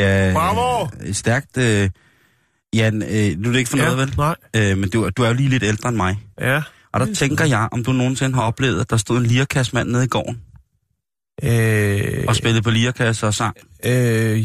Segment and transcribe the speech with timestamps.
[0.00, 0.88] Det er Bravo!
[1.06, 1.56] øh, stærkt...
[1.58, 1.90] Øh,
[2.74, 4.14] Jan, øh, nu er det ikke for Ja, noget, vel?
[4.16, 4.34] nej.
[4.56, 6.18] Øh, men du, du er jo lige lidt ældre end mig.
[6.40, 6.62] Ja.
[6.92, 10.04] Og der tænker jeg, om du nogensinde har oplevet, at der stod en lirakassmand nede
[10.04, 10.40] i gården
[11.42, 13.56] Øh, og spillede på lirakasse og sang.
[13.84, 14.40] øh,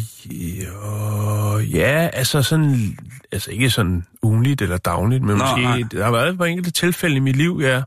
[0.63, 2.97] jo, ja, altså sådan,
[3.31, 5.81] altså ikke sådan ugenligt eller dagligt, men Nå, måske, nej.
[5.91, 7.81] der har været et par enkelte tilfælde i mit liv, ja.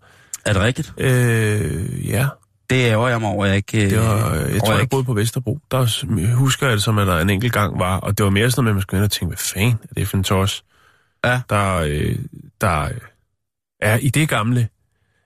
[0.44, 0.92] Er det rigtigt?
[0.98, 2.26] Øh, ja,
[2.70, 3.84] Det ærger jeg mig over, jeg ikke...
[3.84, 4.90] øh, det var, over, jeg tror, jeg ikke.
[4.90, 5.58] boede på Vesterbro.
[5.70, 8.50] Der husker jeg det som, at der en enkelt gang var, og det var mere
[8.50, 10.64] sådan noget at man skulle ind og tænke, hvad fanden er det for en tos?
[11.24, 11.40] Ja.
[11.50, 12.16] Der, øh,
[12.60, 12.90] der øh,
[13.80, 14.68] er i det gamle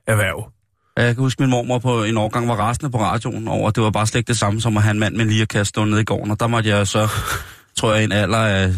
[0.06, 0.48] erhverv.
[0.96, 3.90] Jeg kan huske, min mormor på en årgang var rasende på radioen over, det var
[3.90, 6.04] bare slet ikke det samme som at have en mand med en lirakasse stående i
[6.04, 6.30] gården.
[6.30, 7.08] Og der måtte jeg så,
[7.78, 8.70] tror jeg, i en alder af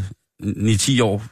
[0.43, 1.23] 9-10 år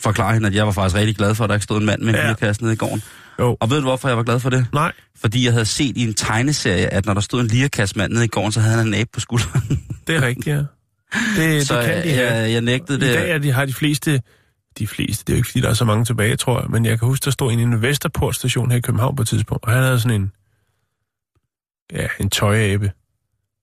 [0.00, 2.00] forklare hende, at jeg var faktisk rigtig glad for, at der ikke stod en mand
[2.02, 2.22] med en Ja.
[2.22, 3.02] lirakasse nede i gården.
[3.40, 3.56] Jo.
[3.60, 4.66] Og ved du, hvorfor jeg var glad for det?
[4.72, 8.24] Nej, Fordi jeg havde set i en tegneserie, at når der stod en lirakassemand nede
[8.24, 9.62] i gården, så havde han en abe på skulderen.
[10.06, 10.62] det er rigtigt, ja.
[11.36, 12.42] Det, så det kan de jeg, have.
[12.42, 13.06] jeg, jeg nægtede det.
[13.10, 14.22] I dag er de, har de fleste,
[14.78, 16.84] de fleste, det er jo ikke fordi, der er så mange tilbage, tror jeg, men
[16.84, 19.28] jeg kan huske, der stod en inde ved Vesterport station her i København på et
[19.28, 20.32] tidspunkt, og han havde sådan en,
[21.92, 22.92] ja, en tøjabe.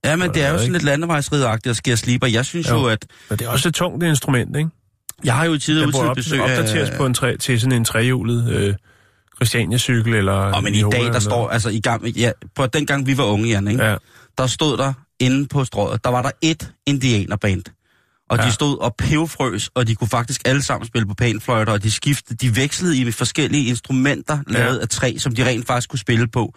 [0.05, 0.59] Ja, men det er jo ikke?
[0.59, 2.27] sådan lidt landevejsridagtigt at skære sliber.
[2.27, 2.85] Jeg synes jo, Jo.
[2.85, 3.05] at...
[3.29, 4.69] Men det er også et tungt instrument, ikke?
[5.23, 7.35] Jeg har jo i tide Den ud burde til op, besøg opdateres på en træ,
[7.37, 8.73] til sådan en trehjulet øh,
[9.35, 10.33] Christiania-cykel, eller...
[10.33, 13.23] Og men i dag, der står, altså i gang, ja, på den gang vi var
[13.23, 13.83] unge, Jan, ikke?
[13.85, 13.95] Ja,
[14.37, 17.63] der stod der inde på strået, der var der et indianerband.
[18.29, 18.37] Og.
[18.37, 18.45] Ja.
[18.45, 21.91] de stod og pevfrøs, og de kunne faktisk alle sammen spille på panfløjter, og de
[21.91, 24.81] skiftede, de vekslede i forskellige instrumenter, lavet Ja.
[24.81, 26.53] af træ, som de rent faktisk kunne spille på.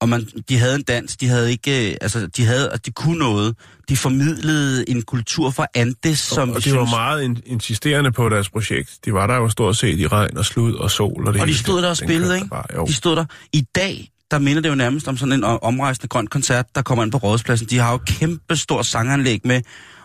[0.00, 3.18] Og man, de havde en dans, de havde ikke, øh, altså de havde, de kunne
[3.18, 3.54] noget.
[3.88, 8.28] De formidlede en kultur fra Andes, som og de var synes, meget in- insisterende på
[8.28, 8.98] deres projekt.
[9.04, 11.26] De var der jo stort set i regn og slud og sol.
[11.26, 12.48] Og, det Og de stod der og spillede, ikke?
[12.48, 12.86] Bare.
[12.86, 13.24] De stod der.
[13.52, 16.82] I dag, der minder det jo nærmest om sådan en o- omrejsende grøn koncert, der
[16.82, 17.66] kommer ind på Rådspladsen.
[17.70, 19.62] De har jo kæmpe stor sanganlæg med,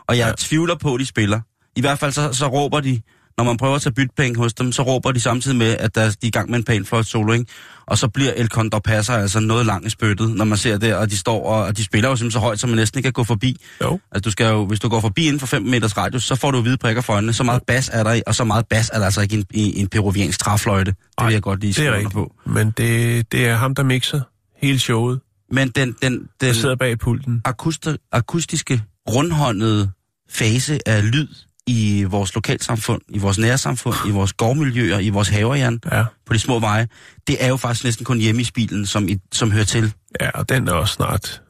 [0.07, 0.27] og jeg.
[0.27, 0.33] Ja.
[0.37, 1.39] tvivler på, at de spiller.
[1.75, 3.01] I hvert fald så, så råber de,
[3.37, 6.01] når man prøver at tage bytpenge hos dem, så råber de samtidig med, at der,
[6.01, 7.45] de er i gang med en panfløjt solo, ikke?
[7.85, 10.95] Og så bliver El Condor Passer altså noget langt i spyttet, når man ser det,
[10.95, 13.05] og de står og, og de spiller jo simpelthen så højt, så man næsten ikke
[13.07, 13.57] kan gå forbi.
[13.83, 13.99] Jo.
[14.11, 16.51] Altså, du skal jo, hvis du går forbi inden for 5 meters radius, så får
[16.51, 17.33] du hvide prikker for øjnene.
[17.33, 19.37] Så meget bas er der i, og så meget bas er der altså ikke i
[19.39, 20.91] en, i en peruviansk træfløjte.
[21.19, 22.33] Det vil jeg godt lige skrive på.
[22.45, 24.21] Men det, det er ham, der mixer
[24.61, 25.19] hele showet.
[25.51, 27.41] Men den, den, Der den sidder bag pulten.
[27.47, 29.91] akusti- akustiske, rundhåndede
[30.29, 31.27] fase af lyd
[31.67, 36.05] i vores lokalsamfund, i vores nærsamfund, i vores gårdmiljøer, i vores haver, Jan, Ja.
[36.25, 36.87] på de små veje,
[37.27, 39.93] det er jo faktisk næsten kun hjemme i spilen, som, i, som hører til.
[40.21, 41.41] ja, og den er også snart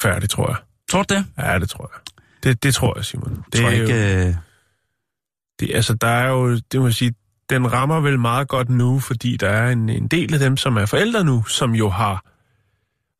[0.00, 0.56] færdig, tror jeg.
[0.90, 1.24] Tror du det?
[1.38, 2.00] Ja, det tror jeg.
[2.42, 3.44] Det, det tror jeg, Simon.
[3.52, 3.94] Det tror er jeg ikke...
[4.22, 4.34] jo, Øh...
[5.60, 7.14] det, altså, der er jo, det må jeg sige,
[7.50, 10.76] den rammer vel meget godt nu, fordi der er en, en del af dem, som
[10.76, 12.24] er forældre nu, som jo har,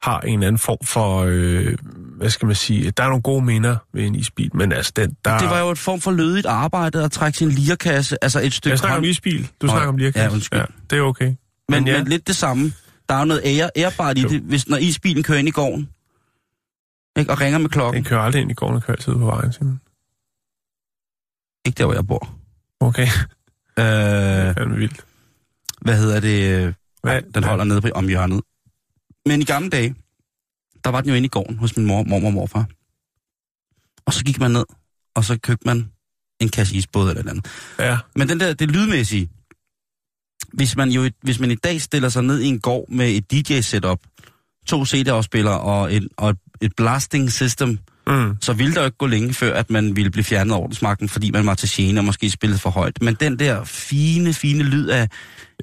[0.02, 1.76] har en anden form for, øh,
[2.20, 5.16] hvad skal man sige, der er nogle gode minder ved en isbil, men altså, den,
[5.24, 5.38] der...
[5.38, 8.72] Det var jo et form for lødigt arbejde at trække sin lirakasse, altså et stykke
[8.72, 9.48] Jeg snakker om hånd- isbil.
[9.60, 10.28] Du Nå, snakker om lirkasse.
[10.28, 10.60] ja, undskyld.
[10.90, 11.26] det er okay.
[11.26, 11.36] men,
[11.68, 11.98] men ja.
[11.98, 12.72] men lidt det samme.
[13.08, 14.28] Der er jo noget ære, ærbart i Jo.
[14.28, 15.88] det, hvis når isbilen kører ind i gården,
[17.18, 18.02] ikke, og ringer med klokken.
[18.02, 19.80] Den kører aldrig ind i gården og kører altid på vejen, Simon.
[21.66, 22.34] Ikke der, hvor jeg bor.
[22.80, 23.06] Okay,
[23.78, 25.04] Øh, det er vildt.
[25.80, 26.74] hvad hedder det?
[27.02, 27.22] Hvad?
[27.34, 28.40] Den holder nede på, om hjørnet.
[29.26, 29.94] Men i gamle dage,
[30.84, 32.66] der var den jo inde i gården hos min mor, mormor og morfar.
[34.06, 34.64] Og så gik man ned,
[35.14, 35.90] og så købte man
[36.40, 37.46] en kasse isbåd eller et eller andet.
[37.78, 39.30] Ja, Men den der, det lydmæssige,
[40.52, 43.32] hvis man, jo, hvis man i dag stiller sig ned i en gård med et
[43.32, 43.98] DJ-setup,
[44.66, 48.36] to CD-afspillere og et, og et blasting system, mm.
[48.40, 51.08] så ville der jo ikke gå længe før, at man ville blive fjernet af ordensmagten,
[51.08, 53.02] fordi man var til gene og måske spillet for højt.
[53.02, 55.08] Men den der fine, fine lyd af...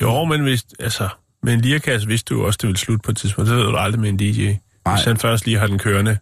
[0.01, 1.09] Jo, men hvis, altså,
[1.43, 3.49] med en lirakasse vidste du jo også, det ville slutte på et tidspunkt.
[3.49, 4.53] Det ved du aldrig med en DJ.
[4.87, 4.95] Nej.
[4.95, 6.17] Hvis han først lige har den kørende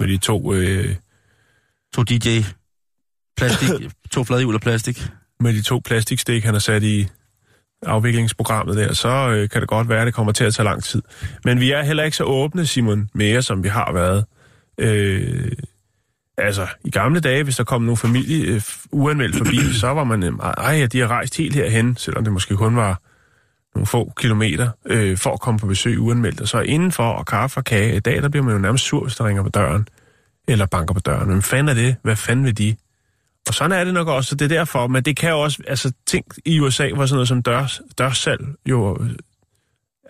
[0.00, 0.96] med de to, øh,
[1.94, 2.28] To DJ
[3.36, 3.68] plastik,
[4.12, 5.06] to fladhjul af plastik.
[5.40, 7.08] med de to plastikstik, han har sat i
[7.82, 10.84] afviklingsprogrammet der, så øh, kan det godt være, at det kommer til at tage lang
[10.84, 11.02] tid.
[11.44, 14.24] Men vi er heller ikke så åbne, Simon, mere som vi har været.
[14.78, 15.52] Øh,
[16.38, 18.62] altså, i gamle dage, hvis der kom nogen familie øh,
[18.92, 22.56] uanmeldt forbi, så var man, øh, ej, de har rejst helt herhen, selvom det måske
[22.56, 23.00] kun var
[23.74, 27.60] nogle få kilometer øh, for at komme på besøg uanmeldt, og så indenfor og kaffe
[27.60, 27.96] og kage.
[27.96, 29.88] I dag, der bliver man jo nærmest sur, hvis der ringer på døren,
[30.48, 31.26] eller banker på døren.
[31.26, 31.96] Hvem fanden er det?
[32.02, 32.76] Hvad fanden vil de?
[33.48, 34.86] Og sådan er det nok også, det er derfor.
[34.86, 38.40] Men det kan jo også, altså ting i USA, hvor sådan noget som dør, dørsalg
[38.66, 39.10] jo øh,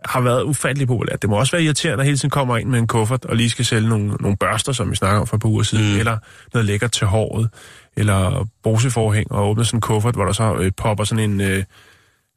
[0.04, 1.22] har været ufattelig populært.
[1.22, 3.50] Det må også være irriterende, at hele tiden kommer ind med en kuffert og lige
[3.50, 5.98] skal sælge nogle, nogle børster, som vi snakker om for et par uger siden, mm.
[5.98, 6.18] eller
[6.54, 7.50] noget lækkert til håret,
[7.96, 11.64] eller bruseforhæng, og åbner sådan en kuffert, hvor der så øh, popper sådan en øh,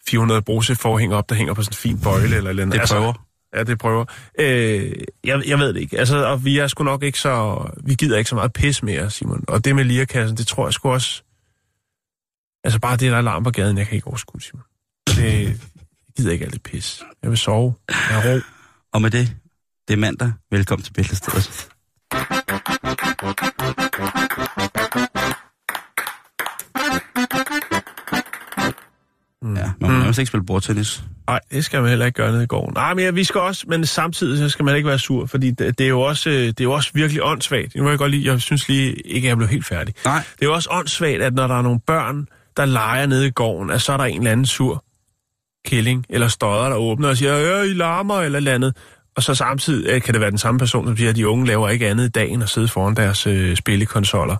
[0.07, 2.81] 400 bruseforhæng op, der hænger på sådan en fin bøjle eller eller andet.
[2.81, 3.07] Det prøver.
[3.07, 3.21] Altså,
[3.55, 4.05] ja, det prøver.
[4.39, 4.91] Øh,
[5.23, 5.99] jeg, jeg ved det ikke.
[5.99, 7.65] Altså, og vi er sgu nok ikke så...
[7.83, 9.43] Vi gider ikke så meget pis mere, Simon.
[9.47, 11.23] Og det med lirakassen, det tror jeg sgu også...
[12.63, 14.63] Altså bare det, der er alarm på gaden, jeg kan ikke overskue, Simon.
[15.07, 15.55] Det, jeg
[16.17, 17.03] gider ikke alt det pis.
[17.23, 17.73] Jeg vil sove.
[17.89, 18.39] Jeg har ro.
[18.93, 19.35] Og med det,
[19.87, 20.31] det er mandag.
[20.51, 21.69] Velkommen til Bæltestedet.
[29.45, 30.09] Ja, man må mm.
[30.09, 31.03] ikke spille bordtennis.
[31.27, 32.73] Nej, det skal man heller ikke gøre nede i gården.
[32.73, 35.51] Nej, men ja, vi skal også, men samtidig så skal man ikke være sur, fordi
[35.51, 37.75] det, det, er, jo også, øh, det er jo også virkelig åndssvagt.
[37.75, 39.95] Nu må jeg godt lide, jeg synes lige ikke, at jeg blev helt færdig.
[40.05, 40.23] Nej.
[40.33, 42.27] Det er jo også åndssvagt, at når der er nogle børn,
[42.57, 44.83] der leger nede i gården, at så er der en eller anden sur
[45.65, 48.75] killing eller stodder, der åbner og siger, ja, I larmer eller et andet.
[49.15, 51.47] Og så samtidig øh, kan det være den samme person, som siger, at de unge
[51.47, 54.37] laver ikke andet i dagen og sidde foran deres øh, spillekonsoller.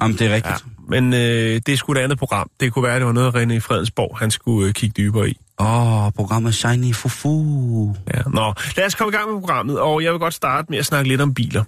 [0.00, 0.64] Jamen, det er rigtigt.
[0.66, 2.50] Ja, men øh, det er sgu et andet program.
[2.60, 5.38] Det kunne være, at det var noget, René Fredensborg, han skulle øh, kigge dybere i.
[5.60, 7.94] Åh, oh, programmet Shiny Fufu.
[8.14, 10.78] Ja, nå, lad os komme i gang med programmet, og jeg vil godt starte med
[10.78, 11.64] at snakke lidt om biler.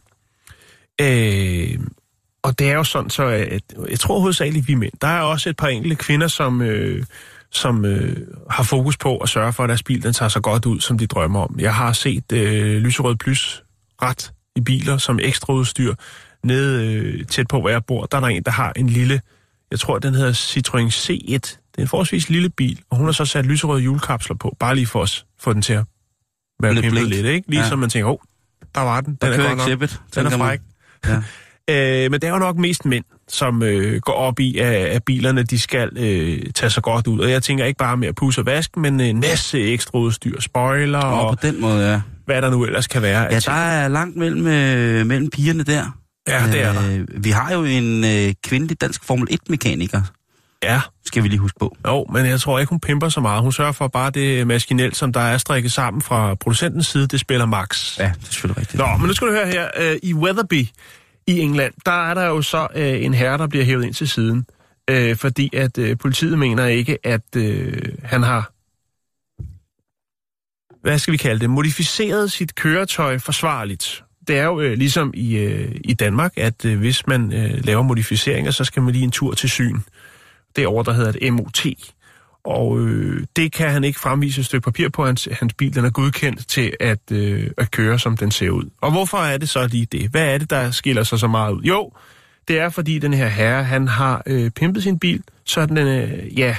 [1.01, 1.79] Øh,
[2.43, 4.93] og det er jo sådan, så at, jeg tror hovedsageligt, vi mænd.
[5.01, 7.05] Der er også et par enkelte kvinder, som, øh,
[7.51, 8.17] som øh,
[8.51, 10.99] har fokus på at sørge for, at deres bil den tager så godt ud, som
[10.99, 11.57] de drømmer om.
[11.59, 13.63] Jeg har set øh, lyserød plus
[14.03, 15.95] ret i biler som ekstra udstyr.
[16.45, 19.21] Nede øh, tæt på, hvor jeg bor, der er der en, der har en lille,
[19.71, 21.33] jeg tror, den hedder Citroën C1.
[21.33, 24.75] Det er en forholdsvis lille bil, og hun har så sat lyserøde hjulkapsler på, bare
[24.75, 25.85] lige for os få den til at
[26.63, 27.51] være Lidt pimpet lidt, ikke?
[27.51, 27.69] Lige Ja.
[27.69, 28.19] som man tænker, åh, oh,
[28.75, 29.19] der var den.
[29.23, 29.67] Den Der er godt nok.
[29.67, 30.01] Exhibit.
[30.15, 30.61] Den er fræk.
[31.07, 31.23] Ja.
[31.71, 35.05] Øh, men det er jo nok mest mænd, som øh, går op i, at, at
[35.05, 37.21] bilerne de skal øh, tage sig godt ud.
[37.21, 40.41] Og jeg tænker ikke bare med at pusse og vaske, men en masse ekstra udstyr,
[40.41, 42.01] spoiler og, Og på den måde, ja.
[42.27, 43.23] hvad der nu ellers kan være.
[43.23, 45.97] Ja, der er langt mellem, øh, mellem pigerne der.
[46.31, 46.99] Ja, det er der.
[46.99, 50.01] Øh, vi har jo en øh, kvindelig dansk Formel 1-mekaniker,
[50.63, 51.77] Ja, skal vi lige huske på.
[51.87, 53.43] jo, men jeg tror ikke, hun pimper så meget.
[53.43, 57.21] Hun sørger for bare det maskinel, som der er strikket sammen fra producentens side, det
[57.21, 57.99] spiller max.
[57.99, 58.79] Ja, det er selvfølgelig rigtigt.
[58.79, 59.69] Nå, men nu skal du høre her.
[59.77, 60.67] Øh, I Weatherby
[61.27, 64.09] i England, der er der jo så øh, en herre, der bliver hævet ind til
[64.09, 64.47] siden.
[64.91, 68.53] Øh, fordi at øh, politiet mener ikke, at øh, han har,
[70.83, 74.05] hvad skal vi kalde det, modificeret sit køretøj forsvarligt.
[74.31, 77.83] Det er jo øh, ligesom i, øh, i Danmark, at øh, hvis man øh, laver
[77.83, 79.79] modificeringer, så skal man lige en tur til syn.
[80.57, 81.67] Derover der hedder et MOT.
[82.45, 85.85] Og øh, det kan han ikke fremvise et stykke papir på, hans, hans bil den
[85.85, 88.65] er godkendt til at, øh, at køre, som den ser ud.
[88.81, 90.11] Og hvorfor er det så lige det?
[90.11, 91.63] Hvad er det, der skiller sig så meget ud?
[91.63, 91.93] Jo,
[92.49, 96.39] det er fordi den her herre, han har øh, pimpet sin bil, så den, øh,
[96.39, 96.57] ja,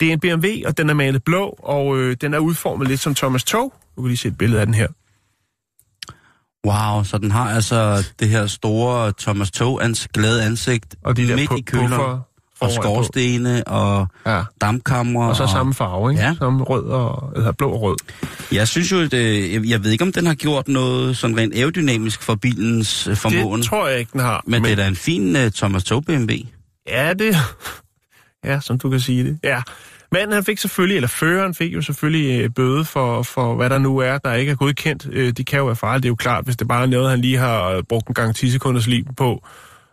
[0.00, 3.00] det er en BMW, og den er malet blå, og øh, den er udformet lidt
[3.00, 3.74] som Thomas Tog.
[3.96, 4.88] Du kan lige se et billede af den her.
[6.66, 11.28] Wow, så den har altså det her store Thomas Tog ans glade ansigt Og de
[11.28, 12.20] der midt i puffer
[12.60, 14.42] Og skorstene og Ja.
[14.60, 15.26] dampkammer.
[15.28, 16.22] Og så samme farve, ikke?
[16.22, 16.34] Ja.
[16.38, 17.96] Samme rød og, eller blå og rød.
[18.52, 21.54] Jeg synes jo, at, øh, jeg, ved ikke, om den har gjort noget sådan rent
[21.54, 23.60] aerodynamisk for bilens øh, formåen.
[23.60, 24.42] Det tror jeg ikke, den har.
[24.46, 26.32] Men, men det er da en fin uh, Thomas Tog BMW.
[26.88, 27.36] Ja, det...
[28.44, 29.38] Ja, som du kan sige det.
[29.44, 29.62] Ja.
[30.12, 33.78] Manden han fik selvfølgelig, eller føreren fik jo selvfølgelig øh, bøde for, for, hvad der
[33.78, 35.08] nu er, der ikke er godkendt.
[35.12, 37.10] Øh, det kan jo være farligt, det er jo klart, hvis det bare er noget,
[37.10, 39.44] han lige har øh, brugt en gang 10 sekunders liv på,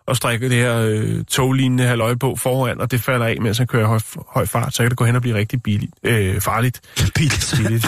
[0.06, 3.68] og strække det her øh, toglignende halvøje på foran, og det falder af, mens han
[3.68, 6.82] kører høj, høj fart, så kan det gå hen og blive rigtig billigt, øh, farligt.
[7.16, 7.54] Billigt.
[7.58, 7.86] Billigt.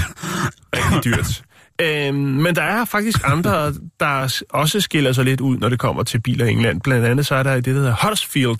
[0.75, 1.43] rigtig dyrt.
[1.81, 6.03] Øhm, men der er faktisk andre, der også skiller sig lidt ud, når det kommer
[6.03, 6.81] til biler i England.
[6.81, 8.59] Blandt andet så er der det, der hedder Huddersfield.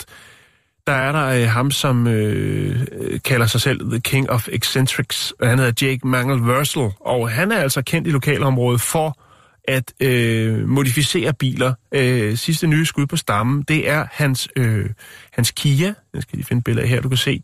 [0.86, 5.32] Der er der øh, ham, som øh, øh, kalder sig selv The King of Eccentrics.
[5.40, 9.18] og Han hedder Jake Mangel Versel, og han er altså kendt i lokalområdet for
[9.64, 11.74] at øh, modificere biler.
[11.94, 14.86] Øh, sidste nye skud på stammen, det er hans, øh,
[15.32, 15.94] hans Kia.
[16.14, 17.42] Jeg skal lige finde et billede af her, du kan se.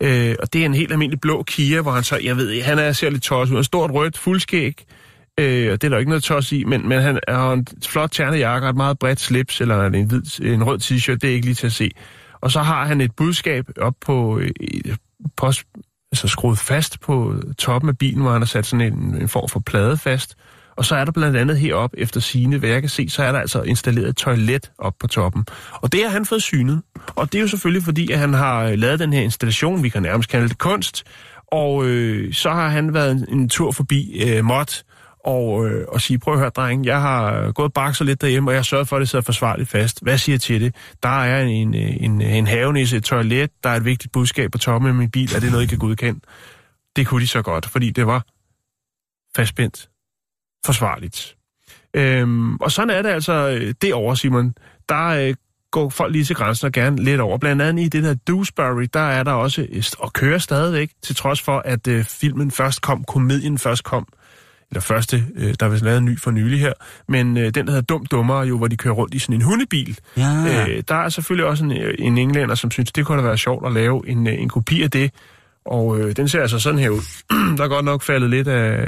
[0.00, 2.64] Øh, og det er en helt almindelig blå Kia, hvor han så, jeg ved ikke,
[2.64, 3.58] han er ser lidt tosset ud.
[3.58, 4.84] En stort rødt fuldskæg,
[5.40, 8.10] øh, og det er der ikke noget tos i, men, men han har en flot
[8.12, 11.46] ternejakke og et meget bredt slips, eller en, hvid, en rød t-shirt, det er ikke
[11.46, 11.90] lige til at se.
[12.42, 14.92] Og så har han et budskab op på, øh, i-
[15.36, 15.46] på
[16.12, 19.48] altså skruet fast på toppen af bilen, hvor han har sat sådan en, en form
[19.48, 20.34] for plade fast.
[20.76, 23.32] Og så er der blandt andet heroppe, efter sine, hvad jeg kan se, så er
[23.32, 25.46] der altså installeret et toilet op på toppen.
[25.72, 26.82] Og det har han fået synet.
[27.16, 29.88] Og det er jo selvfølgelig fordi, at han har øh, lavet den her installation, vi
[29.88, 31.04] kan nærmest kalde det kunst,
[31.46, 34.84] Og øh, så har han været en, en tur forbi øh, Mott
[35.24, 38.50] og, øh, og sige, prøv at høre, dreng, jeg har øh, gået bakser lidt derhjemme,
[38.50, 40.02] og jeg har sørget for, at det sidder forsvarligt fast.
[40.02, 40.74] Hvad siger jeg til det?
[41.02, 44.50] Der er en, øh, en, øh, en havenisse, et toilet, der er et vigtigt budskab
[44.50, 46.20] på tomme i min bil, er det noget, I kan godkende?
[46.96, 48.24] Det kunne de så godt, fordi det var
[49.36, 49.88] fastspændt
[50.66, 51.36] forsvarligt.
[51.94, 53.48] Øhm, og sådan er det altså
[53.82, 54.54] det over, Simon.
[54.88, 55.34] Der øh,
[55.70, 57.38] går folk lige til grænsen og gerne lidt over.
[57.38, 61.42] Blandt andet i det der Dewsbury, der er der også, og kører stadigvæk, til trods
[61.42, 64.06] for, at øh, filmen først kom, komedien først kom,
[64.72, 66.72] eller første, øh, der er vist lavet en ny for nylig her,
[67.08, 69.42] men øh, den, der hedder Dum Dummer, jo, hvor de kører rundt i sådan en
[69.42, 69.98] hundebil.
[70.16, 70.66] Ja.
[70.68, 73.38] Øh, der er selvfølgelig også en, øh, en englænder, som synes, det kunne da være
[73.38, 75.10] sjovt at lave en, øh, en kopi af det,
[75.66, 77.00] og øh, den ser altså sådan her ud.
[77.56, 78.86] der er godt nok faldet lidt af,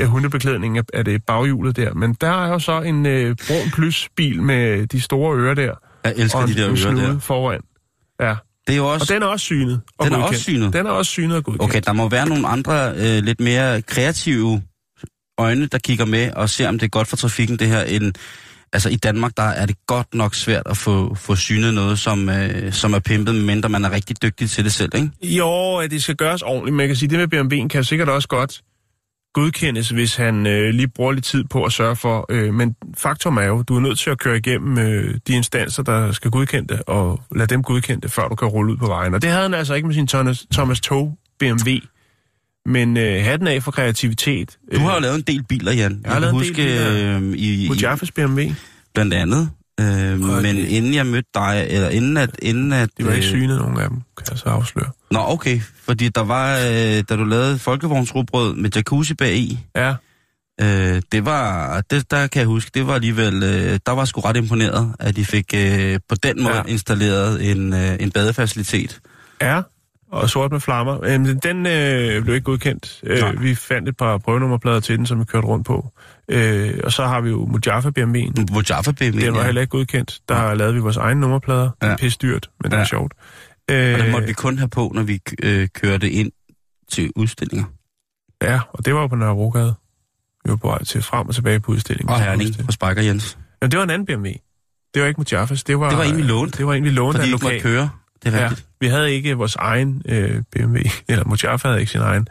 [0.00, 3.70] af hundebeklædningen af, af det baghjulet der, men der er jo så en øh, brun
[3.74, 5.72] plus-bil med de store ører der.
[6.04, 7.18] Jeg elsker og de der ører der.
[7.18, 7.60] foran.
[8.20, 8.34] Ja,
[8.66, 9.14] Det er jo og også...
[9.14, 9.80] den er også synet.
[9.98, 10.30] Og Den er godkendt.
[10.34, 10.72] også synet?
[10.72, 11.62] Den er også synet og godkendt.
[11.64, 14.62] Okay, der må være nogle andre øh, lidt mere kreative
[15.38, 17.82] øjne, der kigger med og ser, om det er godt for trafikken, det her.
[17.82, 18.12] End,
[18.72, 22.28] altså i Danmark, der er det godt nok svært at få, få synet noget, som,
[22.28, 25.10] øh, som er pimpet, medmindre man er rigtig dygtig til det selv, ikke?
[25.22, 28.08] Jo, at det skal gøres ordentligt, men jeg kan sige, det med BMW'en kan sikkert
[28.08, 28.62] også godt
[29.34, 32.26] godkendes, hvis han øh, lige bruger lidt tid på at sørge for.
[32.28, 35.82] Øh, men faktum er jo, du er nødt til at køre igennem øh, de instanser,
[35.82, 38.86] der skal godkende det, og lade dem godkende det, før du kan rulle ud på
[38.86, 39.14] vejen.
[39.14, 41.70] Og det havde han altså ikke med sin Thomas, Thomas Tog BMW.
[42.66, 44.58] Men øh, hatten af for kreativitet.
[44.74, 46.00] Du har jo lavet en del biler, Jan.
[46.04, 47.16] Jeg har lavet en del huske, biler.
[47.16, 48.40] øh, i, Mujaffas BMW.
[48.94, 49.50] blandt andet.
[49.80, 49.86] Øh,
[50.20, 52.30] men det- inden jeg mødte dig, eller inden at...
[52.42, 54.90] Inden at De var ikke øh, syne, nogen af dem, kan jeg så afsløre.
[55.10, 55.60] Nå, okay.
[55.84, 59.94] Fordi der var, øh, da du lavede folkevognsrugbrød med jacuzzi bag i, Ja,
[60.60, 64.20] øh, det var, det, der kan jeg huske, det var alligevel, øh, der var sgu
[64.20, 66.62] ret imponeret, at de fik øh, på den måde ja.
[66.68, 69.00] installeret en, øh, en badefacilitet.
[69.42, 69.60] ja.
[70.14, 71.04] Og sort med flammer.
[71.04, 73.00] Øh, den øh, blev ikke godkendt.
[73.02, 75.92] Øh, vi fandt et par prøvenummerplader til den, som vi kørte rundt på.
[76.28, 78.44] Øh, og så har vi jo Mujaffa BMW'en.
[78.52, 79.44] Mojaffa BMW, Den var ja.
[79.44, 80.20] heller ikke godkendt.
[80.28, 80.54] Der ja.
[80.54, 81.62] lavede vi vores egne nummerplader.
[81.62, 81.96] Det er Ja.
[81.96, 82.84] pisse dyrt, men det er Ja.
[82.86, 83.12] sjovt.
[83.70, 86.32] Øh, Og den måtte vi kun have på, når vi øh, kørte ind
[86.90, 87.64] til udstillinger.
[88.42, 89.74] Ja, og det var jo på Nørrebrogade.
[90.44, 92.12] Vi var på vej til frem og tilbage på udstillingen.
[92.14, 93.38] Og Herning på Spiker Jens.
[93.60, 94.28] Men det var en anden BMW.
[94.94, 95.64] Det var ikke Mujaffas.
[95.64, 96.58] Det var, Det var en, vi lånte.
[96.58, 97.60] Det var en, vi lånte Fordi af lokal.
[97.62, 97.90] køre.
[98.24, 98.66] Det er Ja, rigtigt.
[98.84, 102.28] Vi havde ikke vores egen øh, BMW, eller Mujaffa havde ikke sin egen.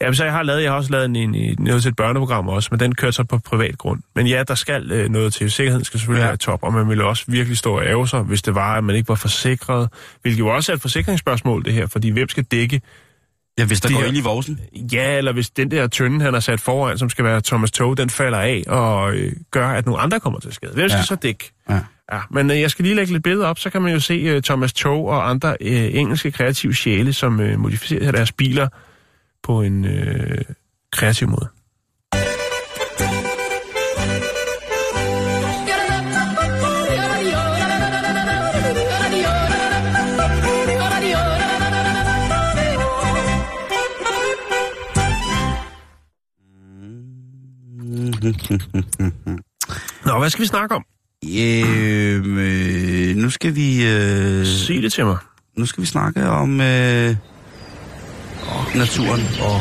[0.00, 2.48] Ja, så jeg har lavet, jeg har også lavet en, en, noget til et børneprogram
[2.48, 4.00] også, men den kørte så på privat grund.
[4.14, 5.50] Men ja, der skal øh, noget til.
[5.50, 6.26] Sikkerheden skal selvfølgelig Ja.
[6.28, 8.84] være top, og man ville også virkelig stå og æve sig, hvis det var, at
[8.84, 9.88] man ikke var forsikret.
[10.22, 12.80] Hvilket jo også er et forsikringsspørgsmål, det her, fordi hvem skal dække?
[13.58, 14.60] Ja, hvis der De går ind i vorsen.
[14.92, 17.96] Ja, eller hvis den der tønde, han har sat foran, som skal være Thomas Tog,
[17.96, 20.72] den falder af og øh, gør, at nogle andre kommer til skade.
[20.74, 21.04] Hvem skal ja.
[21.04, 21.52] så dække?
[21.70, 21.80] Ja.
[22.12, 24.36] Ja, men øh, jeg skal lige lægge lidt billeder op, så kan man jo se
[24.36, 28.68] uh, Thomas Tog og andre øh, engelske kreative sjæle, som øh, modificerer deres biler
[29.42, 30.44] på en øh,
[30.92, 31.48] kreativ måde.
[50.06, 50.84] Nå, hvad skal vi snakke om?
[51.28, 55.16] Øhm, øh, nu skal vi øh, Sig det til mig.
[55.56, 57.16] nu skal vi snakke om øh,
[58.74, 59.60] naturen Åh,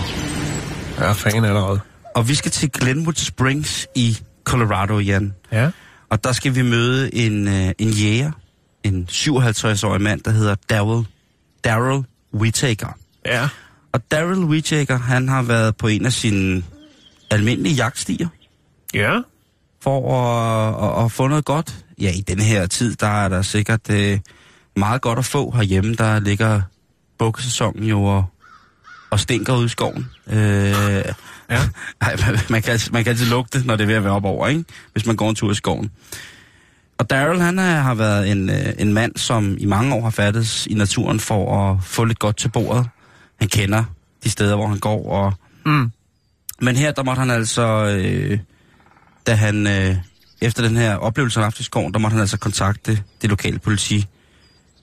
[0.99, 1.79] jeg er fan allerede.
[2.15, 5.33] og vi skal til Glenwood Springs i Colorado, Jan.
[5.51, 5.69] Ja.
[6.09, 8.31] Og der skal vi møde en øh, en jæger,
[8.83, 11.05] en 57-årig mand, der hedder Daryl
[11.63, 12.03] Daryl
[12.33, 12.97] Whittaker.
[13.25, 13.47] Ja.
[13.93, 16.63] Og Daryl Whittaker, han har været på en af sine
[17.31, 18.27] almindelige jagtstier
[18.93, 19.19] Ja.
[19.83, 21.75] For at, at, at få noget godt.
[22.01, 24.19] Ja, i den her tid, der er der sikkert øh,
[24.75, 25.95] meget godt at få herhjemme.
[25.95, 26.61] Der ligger
[27.19, 28.25] bukkesæsonen jo og,
[29.11, 30.09] og stinker ud i skoven.
[30.27, 31.03] Øh,
[31.49, 31.59] Ja.
[32.01, 34.13] ej, man, man, kan, altid- man kan altid lugte når det er ved at være
[34.13, 34.63] op over, ikke?
[34.93, 35.91] hvis man går en tur i skoven.
[36.97, 40.09] Og Daryl, han er, har været en, øh, en mand, som i mange år har
[40.09, 42.87] fattes i naturen for at få lidt godt til bordet.
[43.39, 43.83] Han kender
[44.23, 45.33] de steder, hvor han går, og
[45.65, 45.91] Mm.
[46.61, 48.39] men her, der måtte han altså, øh,
[49.27, 49.95] da han, øh,
[50.41, 53.29] efter den her oplevelse, han har haft i skoven, der måtte han altså kontakte det
[53.29, 54.05] lokale politi,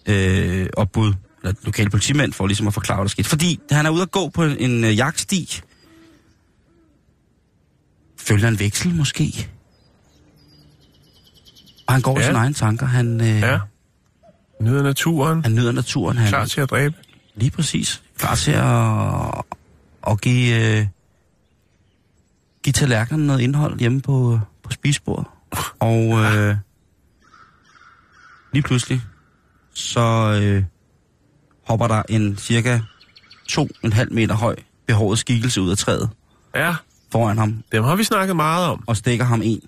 [0.06, 3.28] øh, opbud, eller lokale politimænd, for ligesom at forklare, hvad der skete.
[3.28, 5.60] Fordi han er ude at gå på en, øh, jagtsti.
[8.18, 9.48] Følger en veksel, måske?
[11.86, 12.20] Og han går ja.
[12.20, 12.26] Ja.
[12.26, 12.86] sine egne tanker.
[12.86, 13.58] Han, øh, Ja.
[14.60, 15.42] Nyder naturen.
[15.42, 16.16] han nyder naturen.
[16.16, 16.94] Han, Klar til at dræbe.
[17.34, 18.02] Lige præcis.
[18.18, 19.44] Klar til at,
[20.12, 20.86] at give, øh,
[22.64, 25.26] give tallerkenerne noget indhold hjemme på, på spisebordet.
[25.78, 26.56] Og øh,
[28.52, 29.02] lige pludselig,
[29.74, 30.64] så øh,
[31.66, 32.80] hopper der en cirka
[33.48, 36.10] to en halv meter høj behåret skikkelse ud af træet.
[36.54, 36.74] Ja,
[37.12, 37.62] foran ham.
[37.72, 38.84] Dem har vi snakket meget om.
[38.86, 39.60] og stikker ham en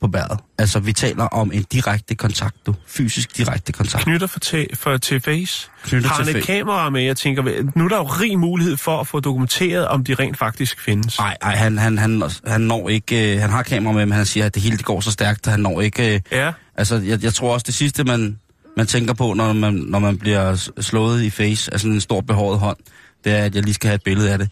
[0.00, 0.40] på bæret.
[0.58, 2.74] Altså, vi taler om en direkte kontakt, du.
[2.86, 4.04] Fysisk direkte kontakt.
[4.04, 4.40] Knytter for,
[4.74, 5.68] for til face.
[5.84, 7.02] Knytter har han et kamera med?
[7.02, 7.42] Jeg tænker,
[7.76, 11.18] nu er der jo rig mulighed for at få dokumenteret, om de rent faktisk findes.
[11.18, 13.34] Nej, nej, han, han, han, han når ikke...
[13.34, 15.46] Øh, han har kamera med, men han siger, at det hele det går så stærkt,
[15.46, 16.14] at han når ikke...
[16.14, 18.38] Øh, Ja, altså, jeg, jeg tror også, det sidste, man,
[18.76, 22.20] man tænker på, når man, når man bliver slået i face af sådan en stor
[22.20, 22.76] behåret hånd,
[23.24, 24.48] det er, at jeg lige skal have et billede af det.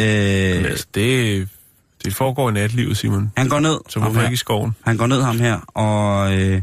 [0.00, 1.48] Øh, altså, det,
[2.04, 3.32] det foregår i natlivet, Simon.
[3.36, 4.74] han går ned, Så hvorfor ikke i skoven?
[4.86, 6.62] han går ned ham her, og øh,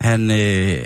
[0.00, 0.78] han, øh,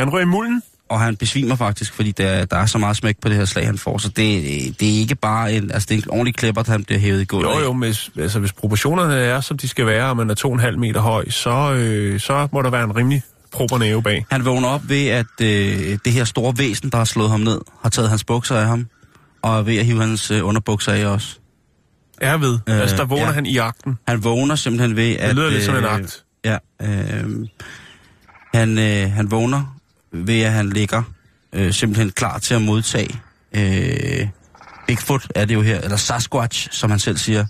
[0.00, 0.62] Han rører i mulden.
[0.88, 3.66] og han besvimer faktisk, fordi der, der er så meget smæk på det her slag,
[3.66, 3.98] han får.
[3.98, 4.44] Så det,
[4.80, 7.24] det er ikke bare en, altså det er en ordentlig klipper, han bliver hævet i
[7.24, 7.54] gulvet.
[7.54, 10.48] Jo, jo, hvis, altså, hvis proportionerne er, som de skal være, og man er to
[10.48, 14.02] og en halv meter høj, så, øh, så må der være en rimelig proper næve
[14.02, 14.26] bag.
[14.30, 17.60] Han vågner op ved, at øh, det her store væsen, der har slået ham ned,
[17.82, 18.86] har taget hans bukser af ham,
[19.42, 21.38] og er ved at hive hans øh, underbukser af også.
[22.24, 22.58] Er ved.
[22.68, 23.32] Øh, Øh, altså, der vågner ja.
[23.32, 23.98] han i jagten.
[24.08, 25.28] Han vågner simpelthen ved, at...
[25.28, 26.24] Det lyder lidt som en øh, akt.
[26.44, 27.46] Ja, øh,
[28.54, 29.76] han, øh, han vågner
[30.12, 31.02] ved, at han ligger
[31.52, 33.20] øh, simpelthen klar til at modtage
[33.52, 34.28] øh,
[34.86, 37.46] Bigfoot, er det jo her, eller Sasquatch, som han selv siger.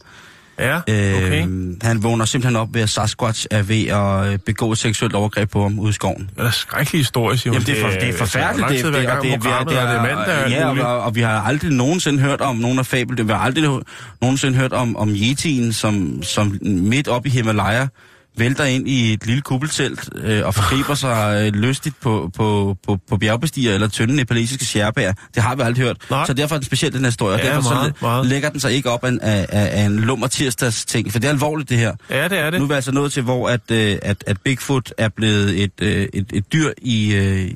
[0.58, 1.46] Ja, Øh, okay.
[1.82, 5.50] Han vågner simpelthen op ved, at Sasquatch er ved at øh, begå et seksuelt overgreb
[5.50, 6.30] på ham ude i skoven.
[6.36, 7.54] Det er skrækkelig historie, Simon.
[7.54, 8.68] Jamen, det er, for, det er forfærdeligt.
[8.68, 11.70] Det, det, det, og det, det, det er mandag ja, og, og vi har aldrig
[11.70, 13.26] nogensinde hørt om nogen af fabel.
[13.26, 13.82] Vi har aldrig
[14.22, 17.86] nogensinde hørt om, om Yetien, som, som midt op i Himalaya
[18.36, 22.98] vælter ind i et lille kuppeltelt øh, og forgriber sig øh, lystigt på, på, på,
[23.08, 25.12] på bjergbestiger eller tynde nepalesiske sjerpær.
[25.34, 25.96] Det har vi aldrig hørt.
[26.10, 26.26] Nej.
[26.26, 27.34] Så derfor er den speciel, den her historie.
[27.34, 28.26] og Ja, derfor meget, så meget.
[28.26, 31.12] lægger den sig ikke op af, en- af, af, en lummer tirsdags ting.
[31.12, 31.92] For det er alvorligt, det her.
[32.10, 32.60] Ja, det er det.
[32.60, 35.72] Nu er vi altså nået til, hvor at, øh, at, at Bigfoot er blevet et,
[35.82, 37.50] øh, et, et dyr i øh,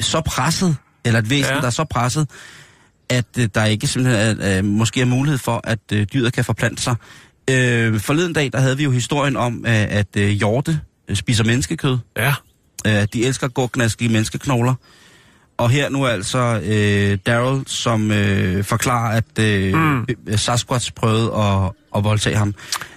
[0.00, 1.54] så presset, eller et væsen.
[1.54, 1.60] Ja.
[1.60, 2.28] der er så presset,
[3.08, 6.44] at øh, der ikke simpelthen er, øh, måske er mulighed for, at øh, dyret kan
[6.44, 6.94] forplante sig.
[7.50, 11.44] Øh, forleden dag, der havde vi jo historien om, øh, at øh, hjorte øh, spiser
[11.44, 11.98] menneskekød.
[12.16, 12.34] Ja,
[12.86, 14.74] Øh, de elsker gurknaske i menneskeknogler.
[15.56, 20.06] Og her nu altså øh, Daryl, som øh, forklarer, at øh, mm.
[20.36, 22.54] Sasquatch prøvede at, at voldtage ham.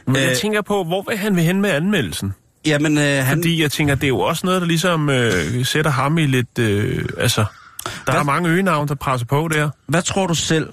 [0.08, 2.34] men jeg Øh, tænker på, hvor vil han vil hen med anmeldelsen?
[2.66, 5.92] Jamen, øh, han, Fordi jeg tænker, det er jo også noget, der ligesom øh, sætter
[5.92, 6.60] ham i lidt...
[6.60, 7.46] Øh, altså,
[7.86, 8.16] der Hvad?
[8.16, 9.70] er mange øgenavn, der presser på der.
[9.88, 10.70] Hvad tror du selv,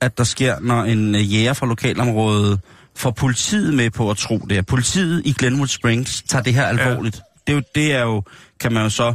[0.00, 2.60] at der sker, når en øh, jæger fra lokalområdet
[2.98, 4.66] får politiet med på at tro det?
[4.66, 7.16] Politiet i Glenwood Springs tager det her alvorligt.
[7.16, 7.20] Ja.
[7.46, 8.22] Det, er jo, det er jo,
[8.60, 9.14] kan man jo så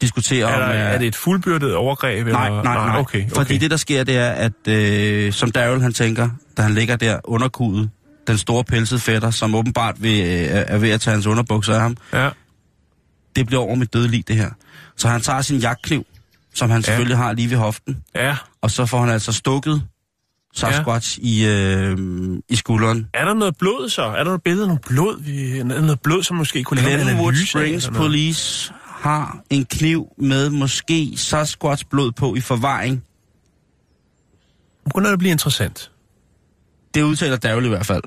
[0.00, 0.60] diskutere Er, om...
[0.60, 2.26] der, øh, er det et fuldbyrdet overgreb?
[2.26, 2.62] Nej, eller?
[2.62, 2.98] nej, nej.
[2.98, 3.30] Okay, okay.
[3.34, 6.96] Fordi det, der sker, det er, at øh, som Daryl han tænker, da han ligger
[6.96, 7.90] der underkudet,
[8.26, 11.80] den store pelsede fætter, som åbenbart vil, øh, er ved at tage hans underbukser af
[11.80, 12.28] ham, Ja,
[13.36, 14.50] det bliver over med dødelig, det her.
[14.96, 16.04] Så han tager sin jagtkniv,
[16.54, 16.82] som han Ja.
[16.82, 18.36] selvfølgelig har lige ved hoften, ja.
[18.62, 19.82] og så får han altså stukket
[20.58, 21.28] Sasquatch ja.
[21.28, 21.98] i, øh,
[22.48, 23.06] i skulderen.
[23.14, 24.02] Er der noget blod så?
[24.02, 25.22] Er der noget billede af noget blod?
[25.22, 27.90] Vi, er noget blod, som måske kunne lave en analyse Springs?
[27.94, 33.02] Police har en kniv med måske Sasquatch blod på i forvaring.
[34.84, 35.90] Begynder det at blive interessant.
[36.94, 38.02] Det udtaler Daryl i hvert fald.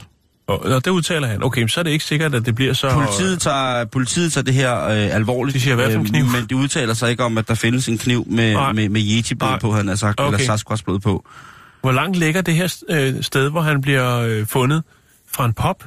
[0.48, 1.44] Og, og det udtaler han.
[1.44, 2.94] Okay, men så er det ikke sikkert, at det bliver så...
[2.94, 5.56] Politiet tager, politiet tager det her øh, alvorligt.
[5.56, 6.26] De siger, hvad for en øh, kniv?
[6.26, 8.72] Men de udtaler sig ikke om, at der findes en kniv med, Nej.
[8.72, 10.34] med, med Yeti-blod på, han har sagt, Okay.
[10.34, 11.26] eller Sasquatch blod på.
[11.82, 14.84] Hvor langt ligger det her øh, sted, hvor han bliver øh, fundet
[15.32, 15.84] fra en pop?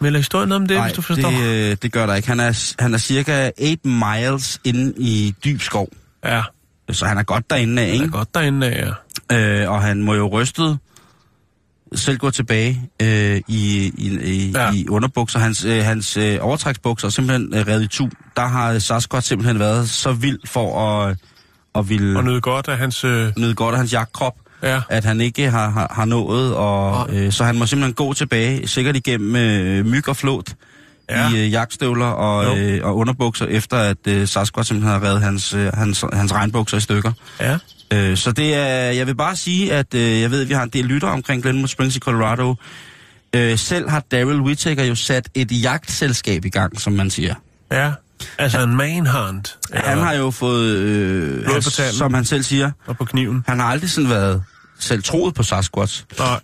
[0.00, 1.30] Melder historien om det, Nej, hvis du forstår?
[1.30, 2.28] det, øh, det gør der ikke.
[2.28, 5.88] Han er, han er cirka 8 miles inde i dyb skov.
[6.24, 6.42] Ja,
[6.90, 8.12] Så han er godt derinde af, det er ikke?
[8.16, 8.90] godt derinde af,
[9.30, 9.62] ja.
[9.62, 10.78] Øh, og han må jo rystet
[11.94, 14.72] selv gå tilbage øh, i, i, i, ja.
[14.72, 15.38] I underbukser.
[15.38, 18.08] Hans, øh, hans øh, overtræksbukser er simpelthen øh, revet i tu.
[18.36, 21.16] Der har Sasquatch simpelthen været så vild for at,
[21.74, 23.04] at ville Og nyde godt af hans...
[23.04, 26.54] Øh, nyde godt af hans jagtkrop, ja, at han ikke har, har, har nået.
[26.54, 30.54] Og, øh, så han må simpelthen gå tilbage, sikkert igennem øh, myg og flåt
[31.10, 31.30] ja.
[31.30, 32.62] I øh, jagtstøvler og, Jo.
[32.62, 36.76] øh, og underbukser, efter at øh, Sasquatch simpelthen har revet hans, øh, hans, hans regnbukser
[36.76, 37.12] i stykker.
[37.40, 37.58] ja.
[37.92, 40.62] Øh, så det er, jeg vil bare sige, at øh, jeg ved, at vi har
[40.62, 42.54] en del lytter omkring Glenwood Springs i Colorado.
[43.36, 47.34] Øh, selv har Daryl Whittaker jo sat et jagtselskab i gang, som man siger.
[47.72, 47.92] Ja,
[48.38, 49.58] altså en manhunt.
[49.74, 49.80] Ja.
[49.80, 53.44] Han har jo fået, øh, han, som han selv siger, Og på kniven.
[53.48, 54.42] han har aldrig sådan været
[54.84, 56.04] selv troet på Sasquatch.
[56.18, 56.40] Nej,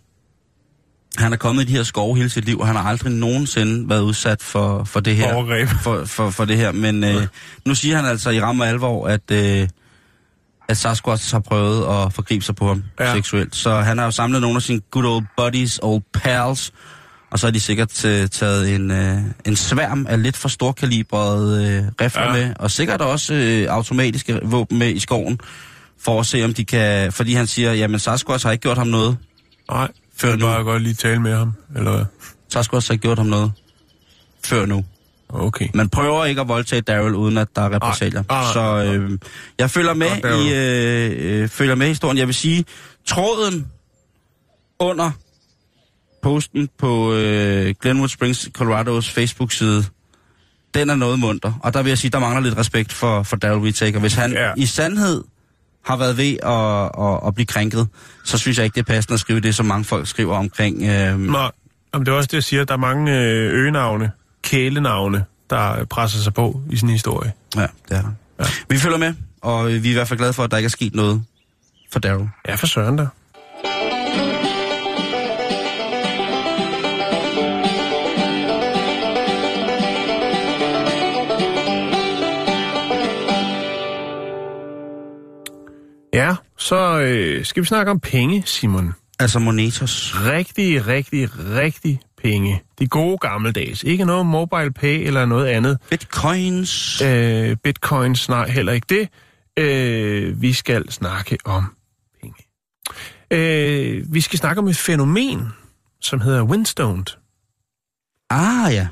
[1.16, 3.88] Han er kommet i de her skove hele sit liv, og han har aldrig nogensinde
[3.88, 5.34] været udsat for, for det her.
[5.34, 5.68] Overgreb.
[5.68, 6.72] For, for, for det her.
[6.72, 7.26] Men øh,
[7.66, 9.68] nu siger han altså i ramme alvor, at, øh,
[10.68, 13.14] at Sasquatch har prøvet at forgribe sig på ham ja.
[13.14, 13.56] Seksuelt.
[13.56, 16.72] Så han har jo samlet nogle af sine good old buddies, old pals,
[17.30, 21.66] og så har de sikkert øh, taget en, øh, en sværm af lidt for storkalibrede
[21.66, 22.22] øh, rifler.
[22.22, 22.32] Ja.
[22.32, 25.40] med, og sikkert også øh, automatiske våben med i skoven,
[26.04, 27.12] for at se, om de kan...
[27.12, 29.16] Fordi han siger, jamen Sasquatch har ikke gjort ham noget
[29.70, 30.46] Nej, før jeg nu.
[30.46, 32.04] bare godt lige tale med ham, eller hvad?
[32.48, 33.52] Sasquatch har ikke gjort ham noget
[34.44, 34.84] før nu.
[35.28, 35.68] Okay.
[35.74, 38.22] Man prøver ikke at voldtage Daryl, uden at der er repressalier.
[38.52, 39.18] Så øh,
[39.58, 40.46] jeg følger med, Daryl.
[40.46, 42.18] i, øh, øh, følger med i historien.
[42.18, 42.64] Jeg vil sige,
[43.06, 43.66] tråden
[44.78, 45.10] under
[46.22, 49.84] posten på øh, Glenwood Springs, Colorados Facebook-side,
[50.74, 51.52] den er noget munter.
[51.62, 54.00] Og der vil jeg sige, der mangler lidt respekt for, for Daryl Whittaker.
[54.00, 54.52] Hvis han ja.
[54.56, 55.24] i sandhed
[55.84, 57.88] har været ved at, at, at blive krænket,
[58.24, 60.82] så synes jeg ikke, det er passende at skrive det, som mange folk skriver omkring...
[60.82, 61.38] Øh, Nå,
[61.94, 62.64] jamen, det er også det, jeg siger.
[62.64, 64.10] Der er mange øh, øgenavne,
[64.42, 67.32] kælenavne, der presser sig på i en historie.
[67.56, 68.10] ja, det er der.
[68.40, 68.44] Ja.
[68.68, 70.70] Vi følger med, og vi er i hvert fald glade for, at der ikke er
[70.70, 71.22] sket noget
[71.92, 72.26] for Daryl.
[72.48, 73.06] Ja, for søren da.
[86.60, 88.94] Så øh, skal vi snakke om penge, Simon.
[89.18, 90.14] Altså Monetos.
[90.14, 92.62] Rigtig, rigtig, rigtig penge.
[92.78, 93.84] De gode gammeldags.
[93.84, 95.78] Ikke noget mobile pay eller noget andet.
[95.90, 97.02] Bitcoins.
[97.02, 99.08] Øh, bitcoins, nej, heller ikke det.
[99.56, 101.64] Øh, vi skal snakke om
[102.22, 102.44] penge.
[103.30, 105.48] Øh, vi skal snakke om et fænomen,
[106.00, 107.04] som hedder Windstone.
[108.30, 108.88] Ah ja.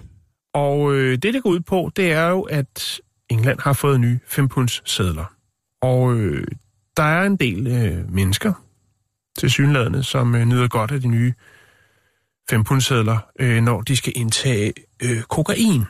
[0.55, 3.01] Og øh, det, det går ud på, det er jo, at
[3.31, 5.35] England har fået nye 5 punds sædler.
[5.83, 6.47] Og øh,
[6.99, 8.53] der er en del øh, mennesker
[9.39, 11.33] til synlædende, som øh, nyder godt af de nye
[12.51, 15.85] 5 punds sædler, øh, når de skal indtage øh, kokain.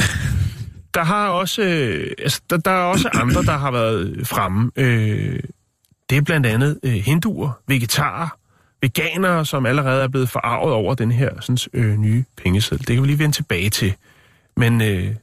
[0.94, 4.70] Der har også, øh, altså, der, der er også andre, der har været fremme.
[4.76, 5.40] Øh,
[6.10, 8.28] det er blandt andet øh, hinduer, vegetarer,
[8.82, 12.86] veganere, som allerede er blevet forarvet over den her sådan, øh, nye pengeseddel.
[12.86, 13.94] Det kan vi lige vende tilbage til.
[14.56, 15.14] Men øh,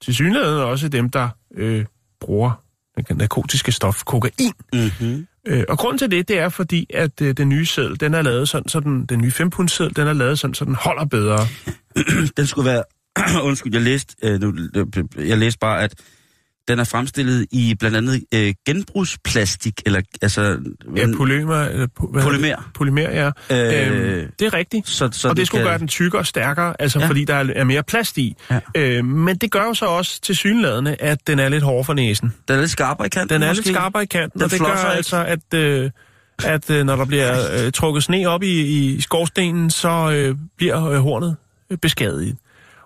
[0.00, 1.84] til synligheden også dem, der øh,
[2.20, 2.65] bruger
[3.14, 4.52] narkotiske stof kokain.
[4.72, 5.26] Mm-hmm.
[5.46, 8.22] Øh, og grunden til det, det er fordi, at øh, den nye seddel, den er
[8.22, 10.74] lavet sådan, så den, den nye 5 pund seddel, den er lavet sådan, så den
[10.74, 11.38] holder bedre.
[12.36, 12.84] Den skulle være...
[13.48, 14.54] Undskyld, jeg læste, øh, nu,
[15.18, 15.94] jeg læste bare, at
[16.68, 20.58] den er fremstillet i blandt andet øh, genbrugsplastik, eller altså...
[20.96, 22.56] Ja, polymer, eller, po- Polymer.
[22.56, 22.64] det?
[22.74, 23.26] Polymer, ja.
[23.26, 24.88] Øh, øhm, det er rigtigt.
[24.88, 27.06] så, så og det skulle kan, gøre den tykkere og stærkere, altså ja.
[27.08, 28.36] Fordi der er, er mere plast i.
[28.50, 28.60] Ja.
[28.76, 31.94] Øh, men det gør jo så også til synladende, at den er lidt hård for
[31.94, 32.32] næsen.
[32.48, 33.64] Den er lidt skarpere i kanten, Den er måske.
[33.66, 34.86] lidt skarpere i kanten, Den og det gør ikke.
[34.96, 35.90] altså, at, øh,
[36.44, 40.86] at øh, når der bliver øh, trukket sne op i, i skorstenen, så øh, bliver
[40.90, 41.36] øh, hornet
[41.70, 42.36] øh, beskadiget.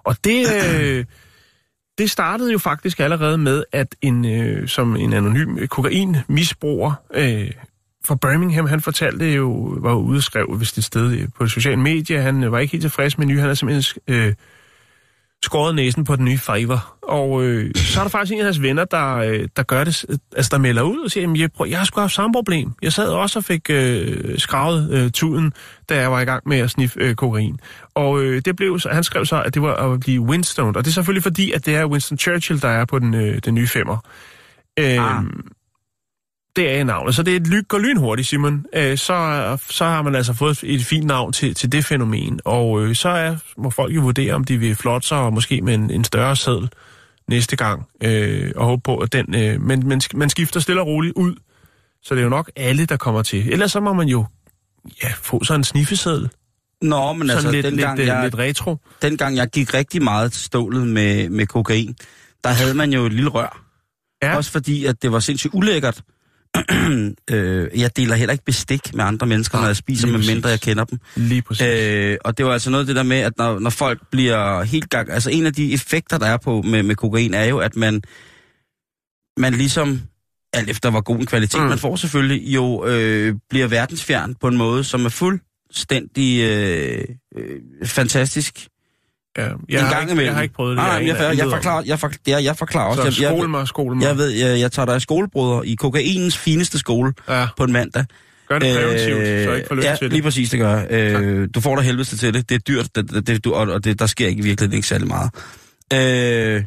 [0.05, 0.47] Og det,
[0.81, 1.05] øh,
[2.01, 7.51] det startede jo faktisk allerede med, at en øh, som en anonym kokainmisbruger øh,
[8.05, 12.45] fra Birmingham, han fortalte jo, var jo udskrevet, hvis det sted på sociale medier, han
[12.45, 14.35] øh, var ikke helt tilfreds med ny, han er simpelthen øh,
[15.45, 16.97] skåret næsen på den nye fiver.
[17.03, 20.05] Og øh, så er der faktisk en af hans venner, der, øh, der gør det,
[20.37, 22.73] altså der melder ud og siger, jamen jeg, prøv, jeg har sgu haft samme problem.
[22.83, 25.53] Jeg sad også og fik øh, skravet øh, tuden,
[25.89, 27.61] da jeg var i gang med at sniffe øh, kokain.
[27.95, 30.77] Og øh, det blev, så, han skrev så, at det var at blive Winston.
[30.77, 33.39] Og det er selvfølgelig fordi, at det er Winston Churchill, der er på den, øh,
[33.45, 33.97] den nye femmer.
[34.79, 35.25] Øh, Ah.
[36.57, 37.15] Det er navnet.
[37.15, 38.65] Så det er et ly- går lynhurtigt, Simon.
[38.75, 42.41] Øh, så, så har man altså fået et fint navn til, til det fænomen.
[42.45, 45.61] Og øh, så er, må folk jo vurdere, om de vil flotte sig, og måske
[45.63, 46.69] med en, en større seddel
[47.29, 47.87] næste gang.
[48.05, 49.35] Øh, og håbe på, at den...
[49.35, 51.35] Øh, men, sk- man skifter stille og roligt ud.
[52.03, 53.53] Så det er jo nok alle, der kommer til.
[53.53, 54.27] Ellers så må man jo
[55.03, 56.29] ja, få sådan en sniffeseddel.
[56.83, 58.77] Nå, men Sådan altså, lidt, dengang, lidt, øh, jeg, lidt retro.
[59.03, 61.97] dengang jeg gik rigtig meget til stålet med, med kokain,
[62.45, 63.63] der havde man jo et lille rør.
[64.23, 64.37] Ja.
[64.37, 66.03] Også fordi, at det var sindssygt ulækkert.
[67.31, 70.61] øh, jeg deler heller ikke bestik med andre mennesker, når jeg spiser, med mindre jeg
[70.61, 70.99] kender dem.
[71.17, 71.67] Lige præcis.
[71.67, 74.63] Øh, og det var altså noget af det der med, at når, når folk bliver
[74.63, 75.11] helt gang...
[75.11, 78.03] Altså en af de effekter, der er på med, med kokain, er jo, at man,
[79.37, 80.01] man ligesom,
[80.53, 81.69] alt efter hvor god en kvalitet mm.
[81.69, 87.05] man får selvfølgelig, jo øh, bliver verdensfjern på en måde, som er fuldstændig øh,
[87.37, 88.69] øh, fantastisk.
[89.41, 90.27] Ja, jeg, en har gang ikke, imellem.
[90.27, 90.85] jeg har ikke prøvet det.
[90.85, 93.03] Nej, jeg, jeg, jeg, forklarer, jeg, for, ja, jeg forklarer også.
[93.03, 94.05] Så jeg, skole jeg, mig, skole mig.
[94.05, 98.05] jeg ved, jeg, jeg tager dig skolebrødre i kokainens fineste skole Ja, på en mandag.
[98.49, 100.25] gør det præventivt, så jeg ikke får lyst ja, til lige det.
[100.25, 100.87] præcis, det gør jeg.
[100.91, 102.49] øh, Du får der helvede til det.
[102.49, 105.31] Det er dyrt, det, det, du- og, det, der sker ikke virkelig ikke særlig meget.
[105.93, 106.65] Øh,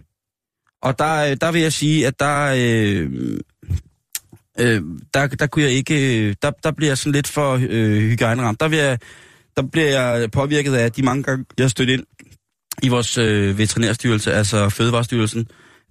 [0.81, 3.09] og der, der vil jeg sige, at der, øh,
[4.59, 4.81] øh,
[5.13, 8.59] der, der kunne jeg ikke, der, der bliver jeg sådan lidt for øh, hygiejneramt.
[8.59, 8.97] Der, vil jeg,
[9.57, 12.03] der bliver jeg påvirket af de mange gange, jeg stødt ind
[12.83, 15.47] i vores øh, veterinærstyrelse, altså Fødevarestyrelsen.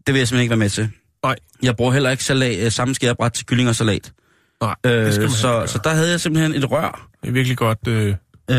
[0.06, 0.90] Det vil jeg simpelthen ikke være med til.
[1.24, 1.36] Nej.
[1.62, 4.12] Jeg bruger heller ikke salat, øh, samme skærebræt til kylling og salat.
[4.62, 7.32] Nej, Øh, det skal man så, så der havde jeg simpelthen et rør, Det er
[7.32, 8.14] virkelig godt, øh,
[8.50, 8.56] Øh,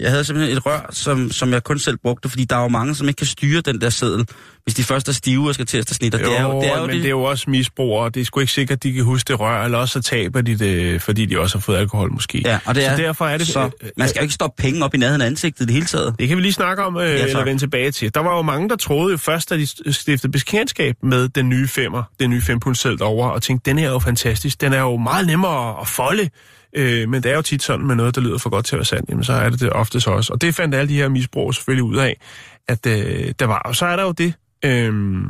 [0.00, 2.68] jeg havde simpelthen et rør, som, som jeg kun selv brugte, fordi der er jo
[2.68, 4.26] mange, som ikke kan styre den der seddel,
[4.64, 6.18] hvis de først er stive og skal til at snitte.
[6.18, 7.02] Jo, det er jo, det er jo men det.
[7.02, 8.10] det er jo også misbrugere.
[8.10, 10.40] Det er sgu ikke sikkert, at de kan huske det rør, eller også så taber
[10.40, 12.42] de det, fordi de også har fået alkohol måske.
[12.44, 13.46] Ja, og det er, så derfor er det...
[13.46, 16.14] Så man skal jo ikke stoppe penge op i nærheden af ansigtet det hele taget.
[16.18, 17.28] Det kan vi lige snakke om, øh, tak.
[17.28, 18.14] eller vende tilbage til.
[18.14, 21.68] Der var jo mange, der troede jo først, da de stiftede bekendtskab med den nye
[21.68, 24.60] femmer, den nye fempundsseddel derovre, og tænkte, den her er jo fantastisk.
[24.60, 26.28] Den er jo meget nemmere at folde.
[26.76, 28.78] Øh, men det er jo tit sådan med noget, der lyder for godt til at
[28.78, 30.32] være sandt, jamen så er det det oftest også.
[30.32, 32.20] Og det fandt alle de her misbrug selvfølgelig ud af,
[32.68, 33.58] at øh, der var.
[33.58, 35.24] Og så er der jo det, øh,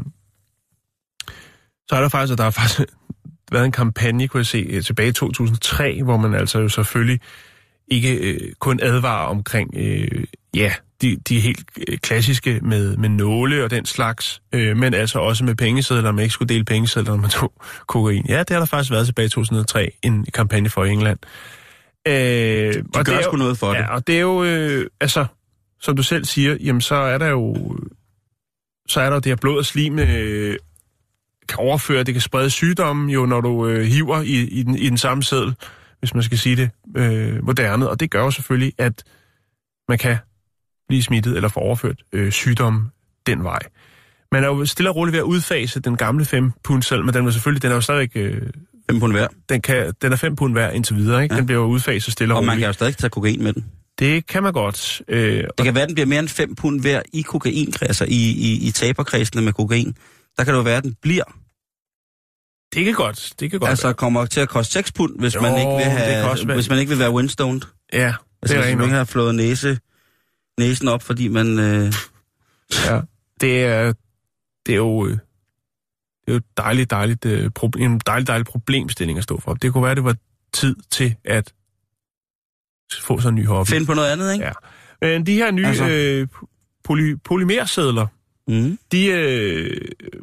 [1.88, 2.80] så er der faktisk, at der har faktisk
[3.52, 7.20] været en kampagne, kunne jeg se, øh, tilbage i 2003, hvor man altså jo selvfølgelig
[7.88, 10.24] ikke øh, kun advarer omkring, øh,
[10.56, 15.18] ja, de, de helt øh, klassiske med, med nåle og den slags, øh, men altså
[15.18, 17.52] også med pengesedler, man ikke skulle dele pengesedler, når man tog
[17.86, 18.26] kokain.
[18.28, 21.18] Ja, det har der faktisk været tilbage i 2003, en kampagne for i England.
[22.08, 23.78] Øh, De og gør det er sgu noget for det.
[23.78, 25.26] Ja, og det er jo, øh, altså,
[25.80, 27.76] som du selv siger, jamen så er der jo,
[28.88, 30.56] så er der jo det her blod og slim, øh,
[31.48, 34.88] kan overføre, det kan sprede sygdomme jo, når du øh, hiver i, i, den, i
[34.88, 35.54] den samme seddel,
[35.98, 37.88] hvis man skal sige det øh, moderne.
[37.88, 39.04] Og det gør jo selvfølgelig, at
[39.88, 40.16] man kan
[40.88, 42.90] blive smittet eller få overført øh, sygdomme
[43.26, 43.58] den vej.
[44.32, 47.14] Man er jo stille og roligt ved at udfase den gamle 5 pund selv, men
[47.14, 48.42] den er selvfølgelig, den er jo stadigvæk, øh,
[48.90, 49.28] Fem pund hver.
[49.48, 51.34] den, kan, den er 5 pund hver indtil videre, ikke?
[51.34, 51.38] Ja.
[51.38, 52.60] Den bliver jo udfaset stille og, Og man roligt.
[52.62, 53.64] kan jo stadig tage kokain med den.
[53.98, 55.02] Det kan man godt.
[55.08, 58.04] Øh, Det kan være, at den bliver mere end 5 pund hver i kokain, altså
[58.04, 59.96] i, i, i taberkredsene med kokain.
[60.38, 61.24] Der kan det jo være, at den bliver.
[62.74, 65.40] det kan godt, det kan godt Altså kommer til at koste 6 pund, hvis, Jo,
[65.40, 67.60] man, ikke vil have, hvis man ikke vil være windstoned.
[67.92, 69.78] Ja, Altså, det er hvis man ikke har flået næse,
[70.60, 71.58] næsen op, fordi man...
[71.58, 71.92] Øh,
[72.86, 73.00] Ja,
[73.40, 73.92] det er,
[74.66, 75.18] det er jo, øh, det
[76.28, 79.54] er jo et dejligt, dejligt, øh, problem, en dejlig, dejlig problemstilling at stå for.
[79.54, 80.16] Det kunne være, det var
[80.52, 81.52] tid til at
[83.00, 83.68] få sådan en ny hobby.
[83.68, 84.44] finde på noget andet, ikke?
[84.44, 84.52] Ja.
[85.00, 85.88] Men de her nye altså.
[85.88, 86.28] øh,
[86.84, 88.06] poly, polymersedler,
[88.48, 88.78] Mm.
[88.92, 89.80] de øh,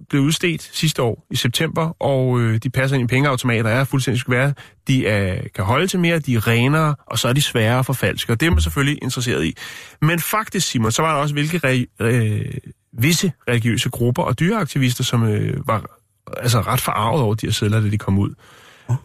[0.10, 4.20] blev udstedt sidste år i september, og øh, de passer ind i pengeautomater, er fuldstændig
[4.20, 4.54] skulle være.
[4.88, 7.94] De er, kan holde til mere, de er renere, og så er de sværere for
[7.94, 9.56] falske, og det er man selvfølgelig interesseret i.
[10.02, 12.46] Men faktisk, Simon, så var der også hvilke re, øh,
[12.94, 16.00] visse religiøse grupper og dyreaktivister, som øh, var
[16.38, 18.34] altså ret forarvet over de her sedler, da de kom ud.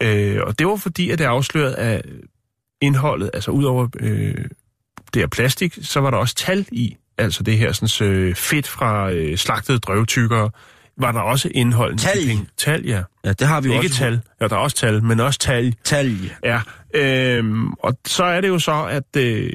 [0.01, 2.01] Øh, og det var fordi, at det afslørede af
[2.81, 4.45] indholdet, altså udover øh,
[5.13, 8.67] det her plastik, så var der også tal i, altså det her sådan, øh, fedt
[8.67, 10.49] fra øh, slagtede drøvtykkere,
[10.97, 11.97] var der også indhold.
[11.97, 12.47] Talg?
[12.57, 13.03] Tal, ja.
[13.25, 13.95] Ja, det har vi Ikke også.
[13.97, 14.21] tal.
[14.41, 15.75] Ja, der er også tal, men også tal.
[15.83, 16.37] Talg.
[16.43, 16.61] Ja.
[16.93, 19.15] Øhm, og så er det jo så, at...
[19.17, 19.53] Øh,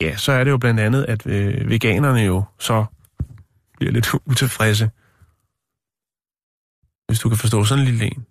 [0.00, 2.84] ja, så er det jo blandt andet, at øh, veganerne jo så
[3.78, 4.90] bliver lidt utilfredse.
[7.08, 8.26] Hvis du kan forstå sådan en lille en.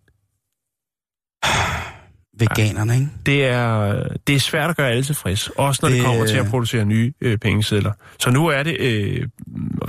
[2.40, 3.08] Veganerne, ikke?
[3.26, 3.94] Det er,
[4.28, 6.86] det er svært at gøre alle tilfreds, også når det, Det- kommer til at producere
[6.86, 7.92] nye øh, pengesedler.
[8.20, 9.28] Så nu er det øh,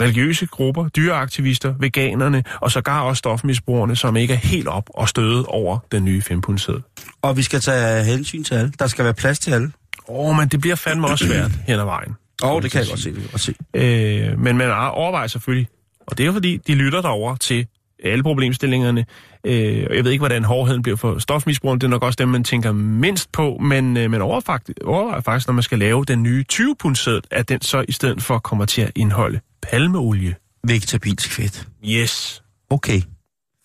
[0.01, 5.45] religiøse grupper, dyreaktivister, veganerne, og sågar også stofmisbrugerne, som ikke er helt op og støde
[5.47, 6.83] over den nye fempundsseddel.
[7.23, 8.73] Og vi skal tage hensyn til alle.
[8.79, 9.73] Der skal være plads til alle.
[10.09, 12.13] Åh, oh, men det bliver fandme også svært hen ad vejen.
[12.43, 13.11] Åh, oh, det kan jeg godt se.
[13.15, 13.55] Det kan godt se.
[13.75, 15.69] Øh, men man overvejer selvfølgelig,
[16.07, 17.67] og det er jo fordi, de lytter derover til
[18.05, 19.07] alle problemstillingerne.
[19.47, 21.79] Øh, og jeg ved ikke, hvordan hårdheden bliver for stofmisbrugerne.
[21.79, 23.59] Det er nok også dem, man tænker mindst på.
[23.61, 27.61] Men øh, man overvejer faktisk, når man skal lave den nye 20 pundsæd, at den
[27.61, 30.37] så i stedet for kommer til at indeholde palmeolie.
[30.65, 31.69] Vegetabilsk fedt.
[31.89, 32.43] Yes.
[32.71, 33.01] Okay.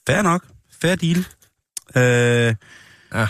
[0.08, 0.46] Fair nok.
[0.82, 1.26] Fair deal.
[1.98, 2.56] Øh,
[3.14, 3.28] Ja.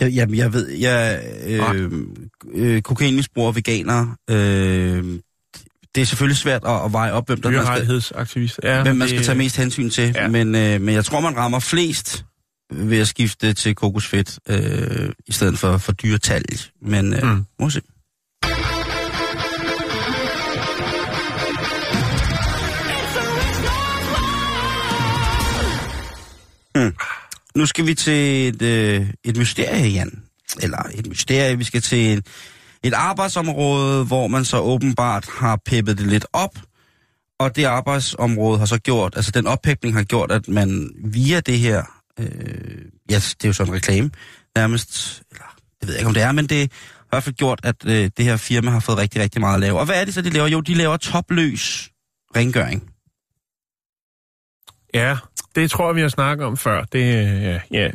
[0.00, 1.92] Jeg, jamen, jeg ved, jeg, øh,
[2.54, 5.18] øh, kokainmisbrugere, veganere, øh,
[5.96, 7.86] det er selvfølgelig svært at, at veje op, hvem, der, man skal.
[8.62, 10.12] Ja, hvem man skal tage mest hensyn til.
[10.14, 10.28] Ja.
[10.28, 12.24] Men, øh, men jeg tror, man rammer flest
[12.72, 16.44] ved at skifte til kokosfedt, øh, i stedet for, for dyretal.
[16.82, 17.44] Men øh, mm.
[17.60, 17.80] Må se.
[26.74, 26.94] Hmm.
[27.54, 30.22] Nu skal vi til et, øh, et mysterie, Jan.
[30.62, 32.26] Eller et mysterie, vi skal til et,
[32.86, 36.58] et arbejdsområde, hvor man så åbenbart har peppet det lidt op.
[37.38, 41.58] Og det arbejdsområde har så gjort, altså den oppækning har gjort, at man via det
[41.58, 41.82] her,
[42.20, 42.26] øh,
[43.10, 44.10] ja, det er jo sådan en reklame,
[44.56, 47.34] nærmest, eller det ved jeg ikke, om det er, men det har i hvert fald
[47.34, 49.78] gjort, at øh, det her firma har fået rigtig, rigtig meget at lave.
[49.78, 50.48] Og hvad er det så, de laver?
[50.48, 51.90] Jo, de laver topløs
[52.36, 52.90] rengøring.
[54.94, 55.16] Ja,
[55.54, 56.84] det tror jeg, vi har snakket om før.
[56.84, 57.90] Det, øh, ja, ja.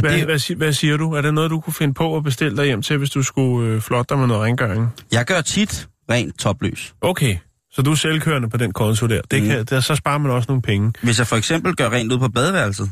[0.00, 1.12] Hvad, det, hvad, hvad siger du?
[1.12, 3.68] Er det noget, du kunne finde på at bestille dig hjem til, hvis du skulle
[3.70, 4.88] øh, flotte dig med noget rengøring?
[5.12, 6.94] jeg gør tit rent topløs.
[7.00, 7.36] Okay,
[7.72, 9.20] så du er selvkørende på den konto der.
[9.30, 9.48] Det Mm.
[9.48, 10.92] kan, der så sparer man også nogle penge.
[11.02, 12.90] Hvis jeg for eksempel gør rent ud på badeværelset,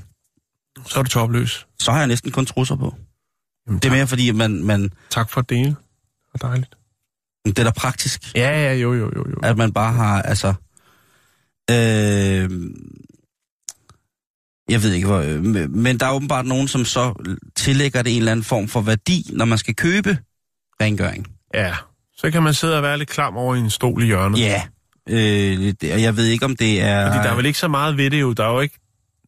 [0.86, 1.66] Så er du topløs.
[1.78, 2.94] så har jeg næsten kun trusser på.
[3.66, 5.64] Jamen, Det er mere fordi, man, man, Tak for at dele.
[5.68, 5.76] Det
[6.42, 6.74] var dejligt.
[7.46, 9.36] det er da praktisk, Ja, ja, jo, jo, jo, jo.
[9.42, 10.54] at man bare har, altså...
[11.70, 12.50] Øh,
[14.72, 15.18] jeg ved ikke, hvor...
[15.18, 17.14] øh, Men der er åbenbart nogen, som så
[17.56, 20.18] tillægger det en eller anden form for værdi, når man skal købe
[20.82, 21.26] rengøring.
[21.54, 21.74] Ja.
[22.16, 24.38] Så kan man sidde og være lidt klam over i en stol i hjørnet.
[24.40, 24.62] Ja.
[25.08, 27.12] Øh, det- og jeg ved ikke, om det er...
[27.12, 28.32] Fordi der er vel ikke så meget ved det jo.
[28.32, 28.78] Der er jo ikke...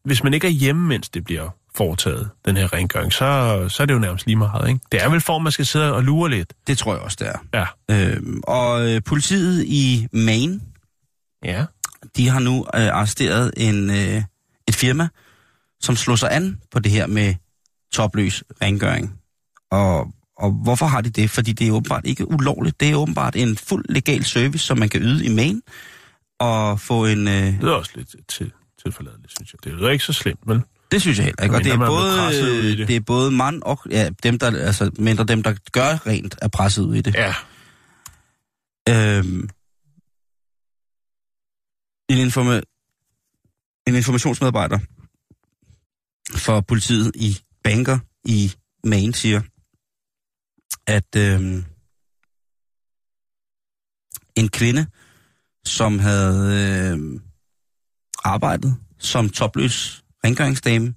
[0.05, 3.87] Hvis man ikke er hjemme, mens det bliver foretaget, den her rengøring, så, så er
[3.87, 4.79] det jo nærmest lige meget, ikke?
[4.91, 6.53] Det er vel for, at man skal sidde og lure lidt.
[6.67, 7.65] Det tror jeg også, det er.
[7.89, 7.95] Ja.
[8.11, 10.59] Øh, og øh, politiet i Maine,
[11.45, 11.65] Ja.
[12.17, 14.23] de har nu øh, arresteret en, øh,
[14.67, 15.07] et firma,
[15.81, 17.35] som slår sig an på det her med
[17.93, 19.19] topløs rengøring.
[19.71, 21.29] Og, og hvorfor har de det?
[21.29, 22.79] Fordi det er åbenbart ikke ulovligt.
[22.79, 25.61] Det er åbenbart en fuld legal service, som man kan yde i Maine.
[26.39, 27.27] Og få en...
[27.27, 28.51] Øh, Det er også lidt til,
[28.83, 29.63] tilforladeligt, synes jeg.
[29.63, 30.61] Det lyder ikke så slemt, vel?
[30.91, 31.55] det synes jeg heller ikke.
[31.55, 32.87] Og det er, både, det.
[32.87, 33.79] det er både mand og...
[33.89, 37.15] Ja, dem, der, altså, mindre dem, der gør rent, er presset ud i det.
[37.15, 37.33] Ja.
[38.89, 39.49] Øhm,
[42.09, 42.61] en, informa-
[43.87, 44.79] en informationsmedarbejder
[46.31, 48.51] for politiet i Banker i
[48.83, 49.41] Maine siger,
[50.87, 51.65] at øhm,
[54.35, 54.87] en kvinde,
[55.65, 57.21] som havde øhm,
[58.23, 60.93] arbejdet som topløs rengøringsdame,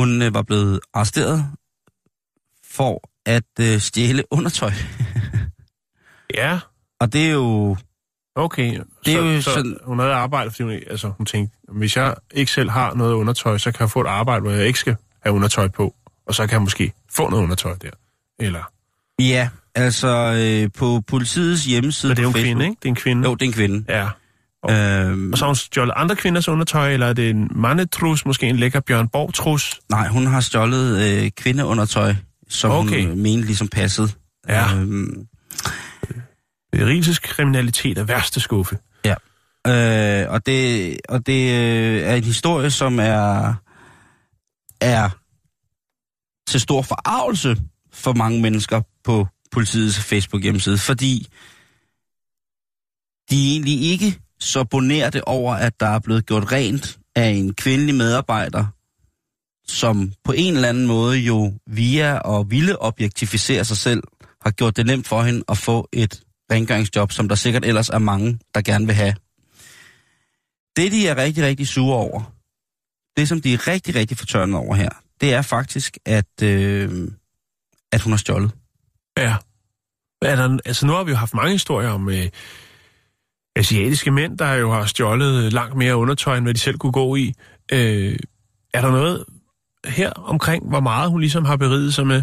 [0.00, 1.52] hun øh, var blevet arresteret
[2.64, 4.72] for at øh, stjæle undertøj.
[6.34, 6.60] Ja,
[7.00, 7.76] Og det er jo
[8.36, 8.80] okay.
[9.04, 11.96] Det er så, jo så sådan- Hun havde arbejdet, fordi hun, altså, hun tænkte, hvis
[11.96, 14.78] jeg ikke selv har noget undertøj, så kan jeg få et arbejde, hvor jeg ikke
[14.78, 15.94] skal have undertøj på.
[16.26, 17.90] Og så kan jeg måske få noget undertøj der.
[18.40, 18.70] Eller...
[19.20, 20.08] Ja, altså
[20.64, 22.76] øh, på politiets hjemmeside Men det er jo en kvinde, ikke?
[22.82, 23.28] Det er en kvinde.
[23.28, 23.84] Jo, det er en kvinde.
[23.88, 24.08] Ja.
[24.70, 28.46] Øhm, Og så har hun stjålet andre kvinders undertøj, eller er det en mandetrus, måske
[28.48, 29.80] en lækker Bjørn Borg-trus?
[29.90, 32.14] nej, hun har stjålet øh, kvindeundertøj,
[32.48, 33.06] som Okay.
[33.06, 34.08] hun mente ligesom passede.
[34.48, 34.74] Ja.
[34.76, 35.26] Øhm,
[36.76, 38.78] berigelseskriminalitet er værste skuffe.
[39.04, 39.14] Ja,
[39.66, 43.54] øh, og det, og det øh, er en historie, som er,
[44.80, 45.08] er
[46.50, 47.56] til stor forarvelse
[47.92, 51.28] for mange mennesker på politiets Facebook hjemmeside, fordi
[53.30, 57.54] de er egentlig ikke så bonerte over, at der er blevet gjort rent af en
[57.54, 58.66] kvindelig medarbejder,
[59.68, 64.02] som på en eller anden måde jo via og ville objektificere sig selv,
[64.42, 67.98] har gjort det nemt for hende at få et rengøringsjob, som der sikkert ellers er
[67.98, 69.14] mange, der gerne vil have.
[70.76, 72.32] Det, de er rigtig, rigtig sure over,
[73.16, 77.08] det som de er rigtig, rigtig fortørnet over her, det er faktisk, at, øh,
[77.92, 78.50] at hun har stjålet.
[79.18, 79.36] Ja.
[80.22, 82.28] Er der, altså nu har vi jo haft mange historier om øh,
[83.56, 87.16] asiatiske mænd, der jo har stjålet langt mere undertøj, end hvad de selv kunne gå
[87.16, 87.34] i.
[87.72, 88.18] Øh,
[88.74, 89.24] er der noget
[89.84, 92.22] her omkring, hvor meget hun ligesom har beriget sig med?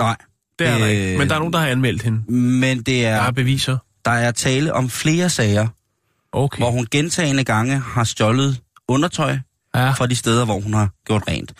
[0.00, 0.16] Nej.
[0.62, 1.18] Det er øh, der Øh, ikke.
[1.18, 2.32] Men der er nogen, der har anmeldt hende.
[2.32, 3.78] Men det Der er, er beviser.
[4.04, 5.68] der er tale om flere sager,
[6.32, 6.58] Okay.
[6.58, 9.38] hvor hun gentagende gange har stjålet undertøj
[9.74, 9.90] Ja.
[9.90, 11.52] fra de steder, hvor hun har gjort rent.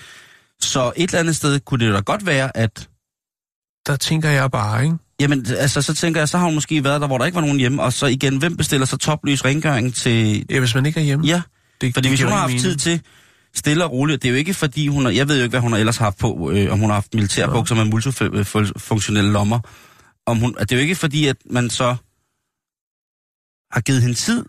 [0.61, 2.88] Så et eller andet sted kunne det da godt være, at
[3.87, 4.97] Der tænker jeg bare, ikke?
[5.21, 7.41] Jamen, altså, så tænker jeg, så har hun måske været der, hvor der ikke var
[7.41, 10.47] nogen hjemme, og så igen, hvem bestiller så toplys rengøring til...
[10.51, 11.27] Ja, hvis man ikke er hjemme.
[11.27, 11.43] Ja,
[11.81, 12.81] det, fordi det hvis hun har haft tid mening.
[12.81, 13.01] til
[13.55, 15.61] stille og roligt, det er jo ikke fordi, hun har, jeg ved jo ikke, hvad
[15.61, 19.61] hun har ellers haft på, øh, om hun har haft militærbukser med multifunktionelle lommer.
[20.27, 21.97] Om hun, det er jo ikke fordi, at man så
[23.73, 24.45] har givet hende tid.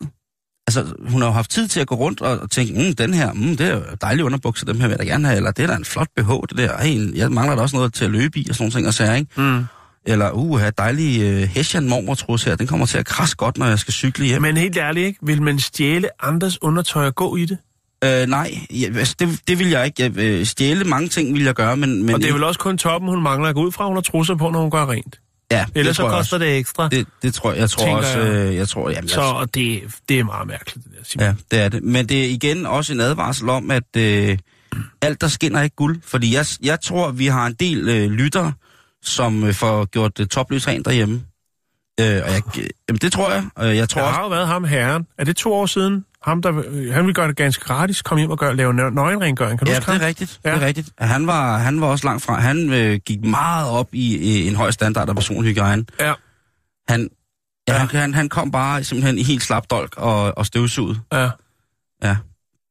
[0.67, 3.13] Altså, hun har jo haft tid til at gå rundt og, og tænke, mm, den
[3.13, 5.51] her, mm, det er jo dejlige underbukser, dem her vil jeg da gerne have, eller
[5.51, 8.05] det er da en flot BH, det der, Ej, jeg mangler da også noget til
[8.05, 9.41] at løbe i, og sådan ting, og sager, ikke?
[9.41, 9.65] Mm.
[10.05, 13.65] Eller, uh, have dejlig uh, Hessian mormortrus her, den kommer til at krasse godt, når
[13.65, 14.41] jeg skal cykle hjem.
[14.41, 15.19] Men helt ærligt, ikke?
[15.21, 17.57] Vil man stjæle andres undertøj og gå i det?
[18.03, 20.03] Øh, nej, ja, altså, det, det vil jeg ikke.
[20.03, 22.03] Jeg, øh, stjæle mange ting vil jeg gøre, men...
[22.05, 23.95] men Og det er vel også kun toppen, hun mangler at gå ud fra, hun
[23.95, 25.19] har trusser på, når hun gør rent.
[25.51, 26.45] ja, Ellers det så jeg koster også.
[26.45, 26.89] det ekstra.
[26.89, 28.27] Det, det tror jeg, jeg tror også, jeg.
[28.49, 31.25] øh, jeg tror, jamen, jeg, Så det, det er meget mærkeligt, det der, Simon.
[31.25, 31.83] ja, det er det.
[31.83, 34.37] Men det er igen også en advarsel om, at øh,
[35.01, 36.01] alt der skinner ikke guld.
[36.05, 38.53] Fordi jeg, jeg tror, vi har en del øh, lyttere,
[39.03, 41.15] som øh, får gjort øh, topløs rent derhjemme.
[41.99, 43.43] Øh, og jeg, øh, jamen, det tror jeg.
[43.61, 45.03] Øh, jeg tror også, har jo været ham herren.
[45.17, 46.05] Er det to år siden?
[46.23, 48.01] Ham, der, øh, han ville gøre det ganske gratis.
[48.01, 49.59] Kom hjem og gøre, lave nø- nøgenrengøring.
[49.59, 50.05] Kan du Ja, huske det er ham?
[50.07, 50.39] rigtigt.
[50.45, 50.51] Ja.
[50.55, 50.89] Det er rigtigt.
[50.99, 52.39] Han var, han var også langt fra.
[52.39, 55.85] Han øh, gik meget op i øh, en høj standard af personhygiejne.
[55.99, 56.13] Ja.
[56.89, 57.09] Han,
[57.67, 57.79] ja, Ja.
[57.79, 60.99] Han, han, han kom bare simpelthen i helt slap dolk og, og støvsuget.
[61.13, 61.29] Ja.
[62.03, 62.17] Ja,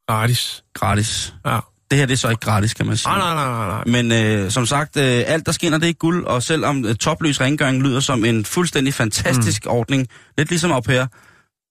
[0.09, 0.65] Gratis.
[0.75, 1.35] gratis.
[1.47, 1.59] Ja.
[1.91, 3.13] Det her det er så ikke gratis, kan man sige.
[3.13, 4.03] Nej, nej, nej, nej.
[4.03, 6.95] Men øh, som sagt, øh, alt der skinner, det er ikke guld, og selvom øh,
[6.95, 9.71] topløs rengøring lyder som en fuldstændig fantastisk mm.
[9.71, 10.09] ordning,
[10.39, 11.07] lidt ligesom au pair,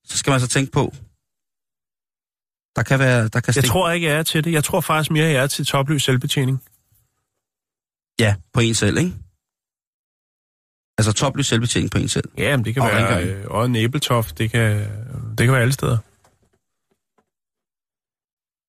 [0.05, 0.93] så skal man så tænke på,
[2.76, 4.51] Der kan være, der kan Jeg stikke, tror ikke, jeg er til det.
[4.51, 6.63] Jeg tror faktisk mere, jeg er til topløs selvbetjening.
[8.19, 9.13] ja, på en selv, ikke?
[10.97, 12.30] Altså topløs selvbetjening på en selv.
[12.38, 13.30] Ja, men det kan Og være rengøring.
[13.45, 14.38] øh, og en æbletoft.
[14.38, 14.78] Det kan,
[15.38, 15.97] det kan være alle steder.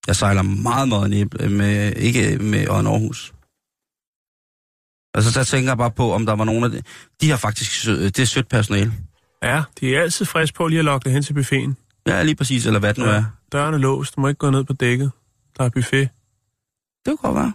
[0.07, 3.35] Jeg sejler meget, meget næb, med, ikke med Øjen Aarhus.
[5.15, 6.87] Altså, så tænker jeg bare på, om der var nogen af det.
[7.21, 8.93] De har faktisk, sø- det er sødt personale.
[9.43, 11.77] Ja, de er altid friske på lige at lokke dig hen til buffeten.
[12.07, 13.25] Ja, lige præcis, eller hvad det nu er.
[13.53, 14.17] Døren er låst.
[14.17, 15.11] Du må ikke gå ned på dækket.
[15.59, 16.09] Der er buffet.
[17.07, 17.53] Det kunne godt være.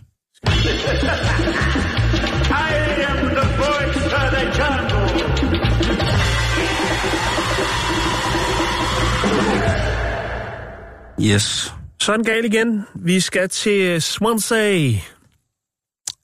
[11.21, 11.73] Yes.
[11.99, 12.85] Så er den gal igen.
[12.95, 14.91] Vi skal til Swansea.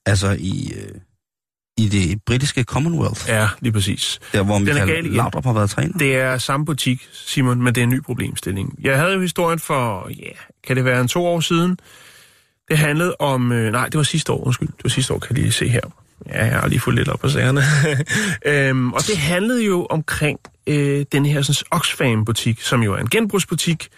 [0.06, 1.00] Altså i, øh,
[1.76, 4.20] i det britiske Commonwealth, Ja, lige præcis.
[4.32, 5.04] der hvor er Michael.
[5.04, 5.98] Laudrup har været træner.
[5.98, 8.74] Det er samme butik, Simon, men det er en ny problemstilling.
[8.82, 10.30] Jeg havde jo historien for, ja,
[10.66, 11.78] kan det være en to år siden?
[12.68, 14.68] Det handlede om, øh, nej, det var sidste år, undskyld.
[14.68, 15.80] Det var sidste år, kan I lige se her.
[16.26, 17.62] Ja, jeg har lige fået lidt op på sagerne.
[18.68, 23.08] øhm, og det handlede jo omkring øh, den her sådan, Oxfam-butik, som jo er en
[23.10, 23.88] genbrugsbutik,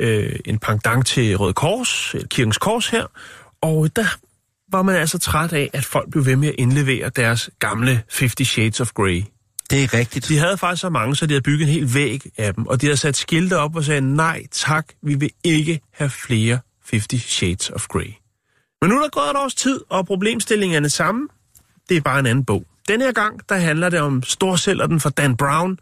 [0.00, 3.06] øh, en pendant til Røde Kors, Kirkens Kors her.
[3.60, 4.04] Og der
[4.72, 8.48] var man altså træt af, at folk blev ved med at indlevere deres gamle 50
[8.48, 9.22] Shades of Grey.
[9.70, 10.28] Det er rigtigt.
[10.28, 12.80] De havde faktisk så mange, så de havde bygget en hel væg af dem, og
[12.80, 16.58] de havde sat skilte op og sagde, nej tak, vi vil ikke have flere
[16.90, 18.12] 50 Shades of Grey.
[18.80, 21.28] Men nu er der gået et års tid, og problemstillingen er samme.
[21.88, 22.64] Det er bare en anden bog.
[22.88, 25.78] Den her gang, der handler det om storsælgeren for Dan Brown,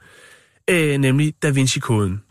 [0.71, 2.23] øh, nemlig Da Vinci-koden.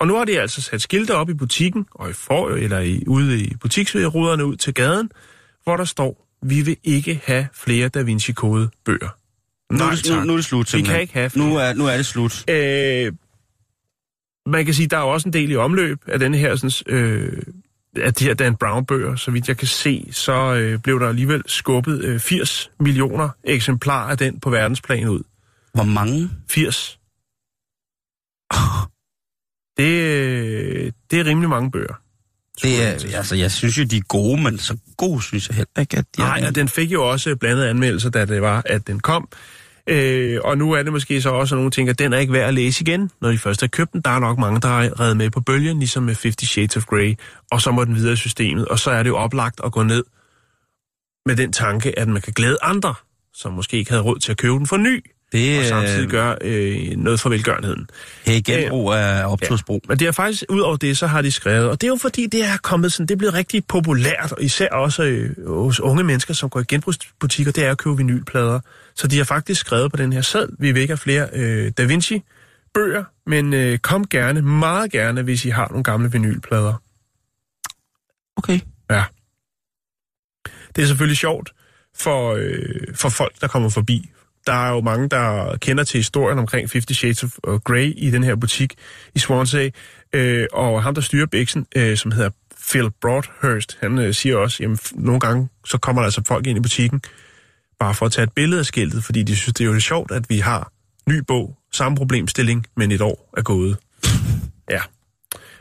[0.00, 3.04] Og nu har de altså sat skilte op i butikken, og i for, eller i,
[3.06, 5.10] ude i butiksruderne ud til gaden,
[5.68, 9.08] hvor der står, vi vil ikke have flere Da Vinci-kode bøger.
[9.72, 10.94] Nu, er Nej, det, nu, nu er det slut, Vi simpelthen.
[10.94, 12.50] kan ikke have nu er, nu er det slut.
[12.50, 13.12] Øh,
[14.46, 16.94] man kan sige, der er jo også en del i omløb af denne her, sådan,
[16.96, 17.42] øh,
[17.96, 19.16] af de her Dan Brown-bøger.
[19.16, 24.10] Så vidt jeg kan se, så øh, blev der alligevel skubbet øh, 80 millioner eksemplarer
[24.10, 25.22] af den på verdensplan ud.
[25.74, 26.30] Hvor mange?
[26.48, 27.00] 80.
[29.76, 31.94] Det, øh, det er rimelig mange bøger.
[32.62, 35.80] Det er, altså, jeg synes jo, de er gode, men så gode synes jeg heller
[35.80, 36.46] ikke, at de Nej, er.
[36.46, 39.28] og den fik jo også blandede anmeldelser, da det var, at den kom.
[39.86, 42.32] Øh, og nu er det måske så også, at nogen tænker, at den er ikke
[42.32, 44.00] værd at læse igen, når de først har købt den.
[44.00, 46.84] Der er nok mange, der har reddet med på bølgen, ligesom med 50 Shades of
[46.84, 47.14] Grey,
[47.50, 48.68] og så må den videre i systemet.
[48.68, 50.04] Og så er det jo oplagt at gå ned
[51.26, 52.94] med den tanke, at man kan glæde andre,
[53.34, 56.10] som måske ikke havde råd til at købe den for ny, det og samtidig øh,
[56.10, 57.88] gør øh, noget for velgørenheden.
[58.24, 59.80] hey, genbrug af optursbrug.
[59.88, 61.96] Men det er faktisk, ud over det, så har de skrevet, og det er jo
[61.96, 65.80] fordi, det er kommet sådan, det er blevet rigtig populært, og især også øh, hos
[65.80, 68.60] unge mennesker, som går i genbrugsbutikker, det er at købe vinylplader.
[68.94, 71.72] Så de har faktisk skrevet på den her sæd, vi vil ikke have flere øh,
[71.78, 72.22] Da Vinci
[72.74, 76.82] bøger, men øh, kom gerne, meget gerne, hvis I har nogle gamle vinylplader.
[78.36, 78.60] Okay.
[78.90, 79.04] Ja.
[80.76, 81.52] Det er selvfølgelig sjovt
[81.96, 84.10] for, øh, for folk, der kommer forbi.
[84.48, 88.10] Der er jo mange, der kender til historien omkring 50 Shades of øh, Grey i
[88.10, 88.74] den her butik
[89.14, 89.68] i Swansea.
[90.12, 92.30] Øh, og ham, der styrer bæksen, øh, som hedder
[92.70, 96.58] Phil Broadhurst, han øh, siger også, at nogle gange så kommer der altså folk ind
[96.58, 97.00] i butikken,
[97.78, 100.10] bare for at tage et billede af skiltet, fordi de synes, det er jo sjovt,
[100.10, 100.72] at vi har
[101.08, 103.76] ny bog, samme problemstilling, men et år er gået.
[104.70, 104.80] Ja.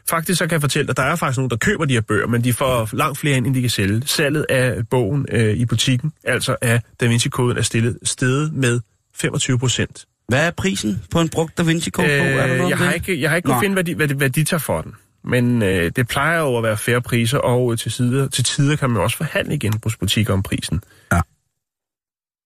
[0.09, 2.27] Faktisk så kan jeg fortælle at der er faktisk nogen, der køber de her bøger,
[2.27, 4.01] men de får langt flere ind, end de kan sælge.
[4.05, 8.79] Salget af bogen øh, i butikken, altså af Da Vinci-koden, er stillet stedet med
[9.15, 10.05] 25 procent.
[10.27, 12.07] Hvad er prisen på en brugt Da Vinci Code?
[12.07, 14.43] Øh, jeg, har ikke, jeg har ikke kunnet finde, hvad de, hvad, de, hvad de
[14.43, 14.93] tager for den.
[15.23, 18.89] Men øh, det plejer jo at være færre priser, og til, sider, til tider kan
[18.89, 20.81] man jo også forhandle i genbrugsbutikker om prisen.
[21.11, 21.21] Ja.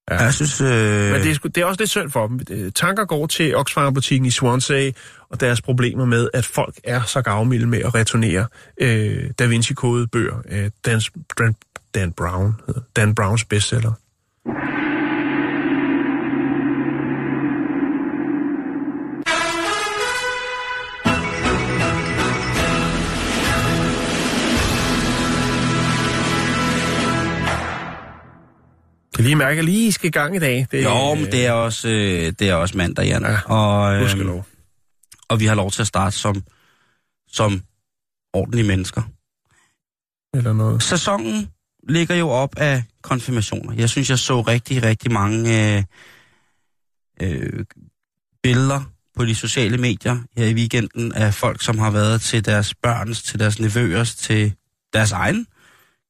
[0.10, 0.62] Jeg synes...
[0.62, 0.68] Øh...
[1.12, 2.40] Men det er, sgu, det er også lidt synd for dem.
[2.50, 4.92] Øh, Tanker går til Oxfam-butikken i Swansea,
[5.30, 8.46] og deres problemer med, at folk er så gavmilde med at returnere
[8.82, 11.02] øh, Da Vinci-kodebøger af Dan,
[11.38, 11.56] Dan,
[11.96, 12.56] Dan Brown,
[12.96, 13.94] Dan Browns bestseller.
[29.22, 30.68] Kan lige mærke, at lige skal i gang i dag.
[30.72, 33.24] Det, Jo, men det er også, øh, det er også mandag, Jan.
[33.24, 34.46] Ja, og, øh, Gudskelov.
[35.30, 36.44] og vi har lov til at starte som,
[37.32, 37.62] som
[38.34, 39.02] ordentlige mennesker.
[40.34, 40.84] Eller noget.
[40.84, 41.50] Sæsonen
[41.90, 43.74] ligger jo op af konfirmationer.
[43.74, 45.84] Jeg synes, jeg så rigtig, rigtig mange øh,
[47.22, 47.66] øh,
[48.44, 48.82] billeder
[49.18, 53.24] på de sociale medier her i weekenden af folk, som har været til deres børns,
[53.24, 54.54] til deres nevøers, til
[54.94, 55.48] deres egen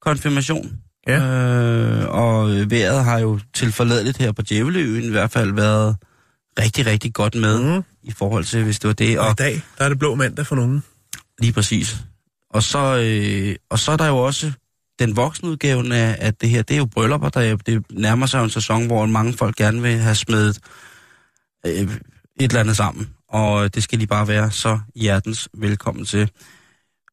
[0.01, 0.81] konfirmation.
[1.07, 1.19] Ja.
[1.19, 5.95] Øh, og vejret har jo til forladeligt her på Djævleøen i hvert fald været
[6.59, 7.83] rigtig, rigtig godt med Mm.
[8.03, 9.19] i forhold til, hvis det var det.
[9.19, 10.83] Og Og i dag, der er det blå mandag for nogen.
[11.39, 11.95] lige præcis.
[12.49, 14.51] Og så, øh, og så er der jo også
[14.99, 18.25] den voksne udgaven af, at det her, det er jo bryllupper, der er- det nærmer
[18.25, 20.59] sig en sæson, hvor mange folk gerne vil have smedet
[21.65, 21.89] øh, et
[22.39, 23.09] eller andet sammen.
[23.29, 26.29] Og det skal de bare være så hjertens velkommen til.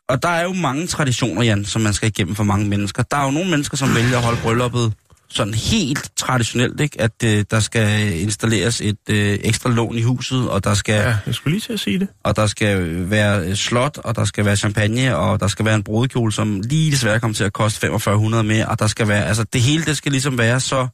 [0.09, 3.03] Og der er jo mange traditioner, Jan, som man skal igennem for mange mennesker.
[3.03, 4.95] Der er jo nogle mennesker, som vælger at holde brylluppet
[5.31, 7.01] sådan helt traditionelt, ikke?
[7.01, 11.17] At øh, der skal installeres et øh, ekstra lån i huset, og der skal Ja,
[11.27, 12.09] jeg skulle lige til at sige det.
[12.25, 15.75] og der skal være øh, slot, og der skal være champagne, og der skal være
[15.75, 19.27] en brudekjole, som lige desværre kommer til at koste 4500 mere, og der skal være,
[19.27, 20.89] altså det hele, det skal ligesom være så,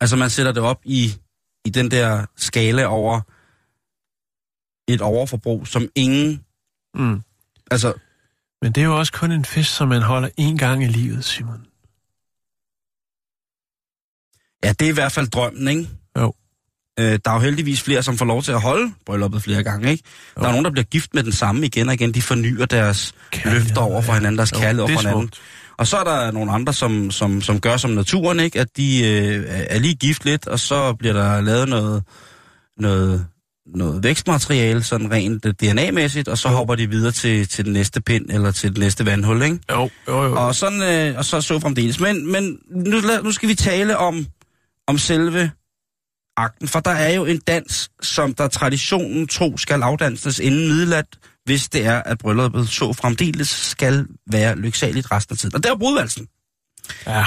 [0.00, 1.14] altså man sætter det op i,
[1.64, 3.20] i den der skala over
[4.92, 6.40] et overforbrug, som ingen,
[6.94, 7.20] Mm.
[7.70, 7.92] Altså
[8.62, 11.24] Men det er jo også kun en fest, som man holder én gang i livet,
[11.24, 11.64] Simon.
[14.64, 15.88] ja, det er i hvert fald drømmen, ikke?
[16.18, 16.32] Jo.
[17.00, 19.90] Øh, der er jo heldigvis flere, som får lov til at holde brylluppet flere gange,
[19.90, 20.04] ikke?
[20.36, 20.42] Jo.
[20.42, 22.14] Der er nogen, der bliver gift med den samme igen og igen.
[22.14, 25.22] De fornyer deres Kærlighed, løfter over for hinanden, deres Jo, kærlighed over for hinanden.
[25.22, 25.40] smukt.
[25.76, 28.60] Og så er der nogle andre, som, som, som gør som naturen, ikke?
[28.60, 32.04] At de øh, er lige gift lidt, og så bliver der lavet noget,
[32.76, 33.26] noget,
[33.74, 38.00] noget vækstmateriale, sådan rent øh, DNA-mæssigt, og så hopper de videre til, til den næste
[38.00, 39.58] pind, eller til det næste vandhul, ikke?
[39.70, 40.46] Jo, jo, jo.
[40.46, 42.00] Og, sådan, øh, og så så fremdeles.
[42.00, 44.26] Men, men nu, lad- nu skal vi tale om,
[44.86, 45.50] om selve
[46.36, 51.06] akten, for der er jo en dans, som der traditionen tro skal afdanses inden midnat,
[51.44, 55.54] hvis det er, at brylluppet så fremdeles skal være lyksaligt resten af tiden.
[55.54, 56.26] Og det er brudvalsen.
[57.06, 57.24] Ja.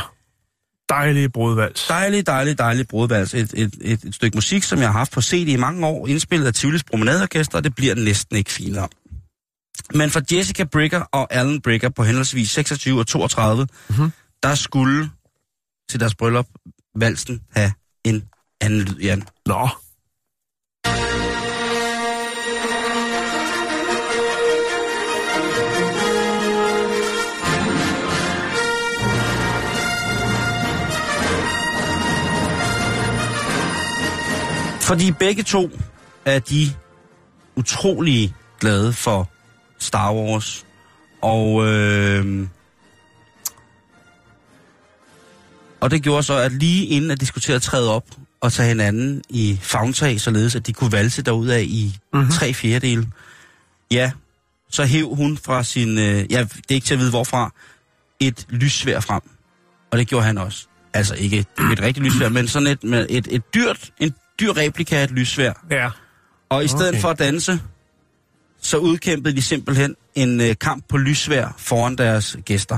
[0.91, 1.85] Dejlige brudvals.
[1.87, 3.33] Dejlig, dejlig, dejlig brudvals.
[3.33, 6.07] Et, et, et, et stykke musik, som jeg har haft på CD i mange år,
[6.07, 8.87] indspillet af Tivolis Promenadeorkester, og det bliver næsten ikke finere.
[9.93, 14.11] Men for Jessica Brigger og Alan Brigger på henholdsvis 26 og 32, Mhm.
[14.43, 15.09] der skulle
[15.89, 16.47] til deres bryllup
[16.95, 17.71] valsen have
[18.05, 18.23] en
[18.61, 19.23] anden lyd, Jan.
[19.45, 19.69] Nå.
[34.82, 35.71] Fordi begge to
[36.25, 36.73] er de
[37.55, 39.29] utrolig glade for
[39.79, 40.65] Star Wars.
[41.21, 42.47] Og, øh,
[45.79, 48.05] og det gjorde så, at lige inden at de skulle til at træde op
[48.41, 52.19] og tage hinanden i favntag, således at de kunne valse derudad i Mhm.
[52.19, 52.32] mm-hmm.
[52.32, 53.07] tre fjerdedele,
[53.91, 54.11] ja,
[54.69, 57.53] så hæv hun fra sin, øh, ja, det er ikke til at vide hvorfra,
[58.19, 59.21] et lyssvær frem.
[59.91, 60.65] Og det gjorde han også.
[60.93, 64.57] Altså ikke et, et rigtigt lyssvær, men sådan et, med et, et dyrt, en dyr
[64.57, 65.53] replika af et lyssvær.
[65.69, 65.89] Ja.
[66.49, 67.01] Og i stedet Okay.
[67.01, 67.61] for at danse,
[68.61, 72.77] så udkæmpede de simpelthen en øh, kamp på lyssvær foran deres gæster.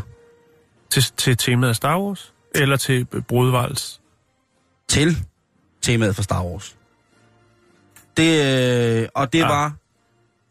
[0.90, 2.34] Til, til temaet Star Wars?
[2.56, 4.02] Eller til øh, brudvals?
[4.88, 5.18] Til
[5.82, 6.76] temaet for Star Wars.
[8.18, 8.46] Det,
[9.02, 9.44] øh, og det Ja.
[9.46, 9.54] ja.
[9.54, 9.74] var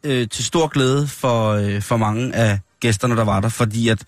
[0.03, 4.03] øh, til stor glæde for, øh, for mange af gæsterne, der var der, fordi at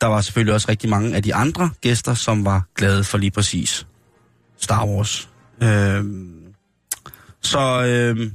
[0.00, 3.30] der var selvfølgelig også rigtig mange af de andre gæster, som var glade for lige
[3.30, 3.86] præcis
[4.58, 5.28] Star Wars.
[5.62, 6.04] Øh,
[7.42, 8.30] så øh,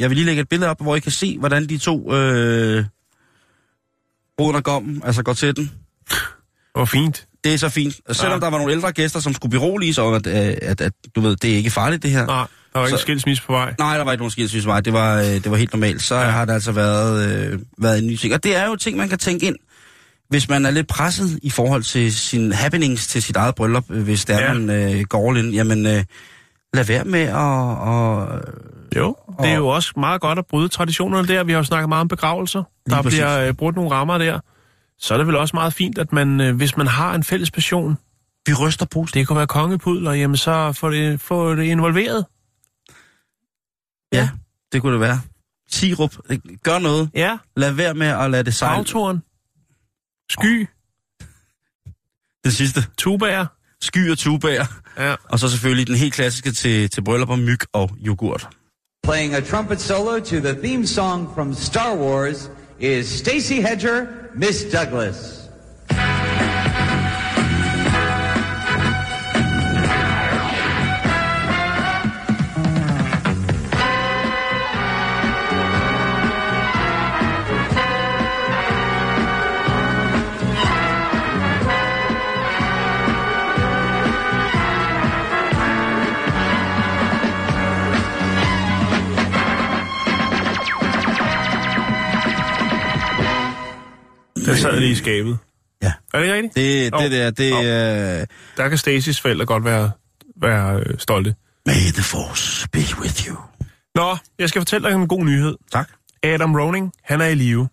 [0.00, 2.84] jeg vil lige lægge et billede op, hvor I kan se, hvordan de to øh,
[4.38, 5.70] bruden og gommen, altså går til den.
[6.74, 7.26] Hvor fint.
[7.44, 7.94] Det er så fint.
[8.08, 8.44] Og selvom Ja.
[8.44, 11.20] der var nogle ældre gæster, som skulle berolige sig om, at, øh, at, at du
[11.20, 12.26] ved, det er ikke farligt det her.
[12.26, 13.74] Nej, der var ikke Så- skilsmisse på vej.
[13.78, 14.80] Nej, der var ikke nogen skilsmissevej.
[14.80, 16.02] Det var, øh, det var helt normalt.
[16.02, 16.30] Så Ja.
[16.30, 18.34] har det altså været, øh, været en ny ting.
[18.34, 19.56] Og det er jo ting, man kan tænke ind,
[20.28, 24.02] hvis man er lidt presset i forhold til sine happenings til sit eget bryllup, øh,
[24.02, 24.46] hvis det er, Ja.
[24.52, 24.58] ja.
[24.58, 25.54] man øh, går all in.
[25.54, 26.04] Jamen, øh,
[26.74, 27.34] lad være med at...
[27.36, 28.40] Og,
[28.96, 31.44] Jo, det er jo også meget godt at bryde traditionerne der.
[31.44, 32.62] Vi har jo snakket meget om begravelser.
[32.90, 33.18] Der præcis.
[33.20, 34.40] bliver øh, brudt nogle rammer der.
[34.98, 37.50] Så er det vel også meget fint, at man, øh, hvis man har en fælles
[37.50, 37.98] passion,
[38.46, 39.14] vi ryster posen.
[39.18, 42.26] det kunne være kongepudler, jamen så få det, få det involveret.
[44.12, 44.28] Ja,
[44.72, 45.20] det kunne det være.
[45.70, 46.14] Sirup,
[46.62, 47.10] gør noget.
[47.14, 48.76] Ja, Lad være med at lade det sejle.
[48.76, 49.22] autoren,
[50.30, 50.68] sky,
[52.44, 52.80] Det sidste.
[52.98, 53.46] tubager.
[53.80, 54.64] Sky og tubager.
[54.98, 55.14] Ja.
[55.28, 58.48] Og så selvfølgelig den helt klassiske til, til bryllupper, myg og yoghurt.
[59.04, 64.64] Playing a trumpet solo to the theme song from Star Wars is Stacy Hedger, Miss
[64.72, 65.43] Douglas.
[94.46, 95.38] Den sad lige i skabet.
[95.82, 95.92] Ja.
[96.14, 96.54] Er det rigtigt?
[96.54, 97.56] Det, det der, det Jo.
[97.64, 98.24] er...
[98.56, 99.90] Der kan Stacys forældre godt være,
[100.42, 101.34] være øh, stolte.
[101.66, 103.36] May the force be with you.
[103.94, 105.54] Nå, jeg skal fortælle dig en god nyhed.
[105.72, 105.88] Tak.
[106.22, 107.68] Adam Roning, han er i live.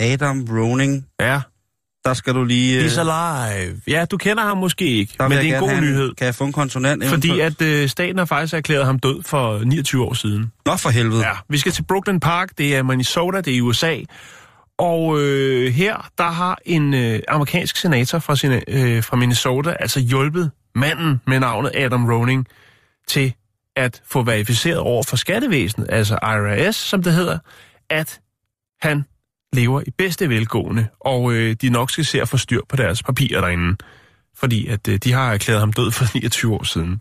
[0.00, 1.40] Adam Roning, Ja,
[2.04, 2.80] der skal du lige...
[2.80, 3.80] øh, he's alive.
[3.88, 6.14] Ja, du kender ham måske ikke, der men det er en god have nyhed.
[6.14, 7.04] Kan jeg få en konsonant?
[7.04, 7.62] Fordi eventuelt?
[7.62, 10.52] at øh, staten har faktisk erklæret ham død for 29 år siden.
[10.66, 11.26] Nå for helvede.
[11.26, 13.96] Ja, vi skal til Brooklyn Park, det er Minnesota, det er i USA.
[14.78, 20.00] Og øh, her, der har en øh, amerikansk senator fra, sine, øh, fra Minnesota altså
[20.00, 22.46] hjulpet manden med navnet Adam Roning
[23.08, 23.34] til
[23.76, 27.38] at få verificeret over for skattevæsenet, altså IRS, som det hedder,
[27.90, 28.20] at
[28.82, 29.04] han
[29.52, 33.02] lever i bedste velgående, og øh, de nok skal se at få styr på deres
[33.02, 33.76] papirer derinde,
[34.36, 37.00] fordi at øh, de har erklæret ham død for 29 år siden.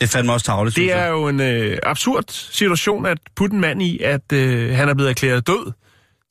[0.00, 3.60] Det fandt mig også tavligt, Det er jo en øh, absurd situation at putte en
[3.60, 5.72] mand i, at øh, han er blevet erklæret død,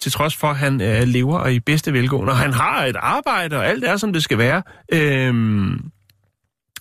[0.01, 2.33] til trods for, at han øh, lever og i bedste velgående.
[2.33, 4.63] Og han har et arbejde, og alt er, som det skal være.
[4.93, 5.91] Øhm,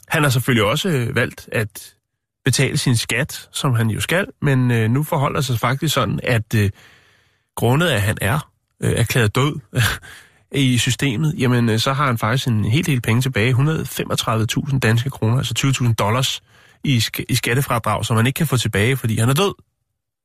[0.08, 1.94] han har selvfølgelig også øh, valgt at
[2.44, 6.54] betale sin skat, som han jo skal, men øh, nu forholder sig faktisk sådan, at
[6.54, 6.70] øh,
[7.56, 8.50] grundet af, at han er
[8.82, 9.60] øh, erklæret død
[10.52, 15.10] i systemet, jamen øh, så har han faktisk en helt del penge tilbage, 135.000 danske
[15.10, 16.42] kroner, altså 20.000 dollars
[16.84, 19.54] i, sk- i skattefradrag, som han ikke kan få tilbage, fordi han er død.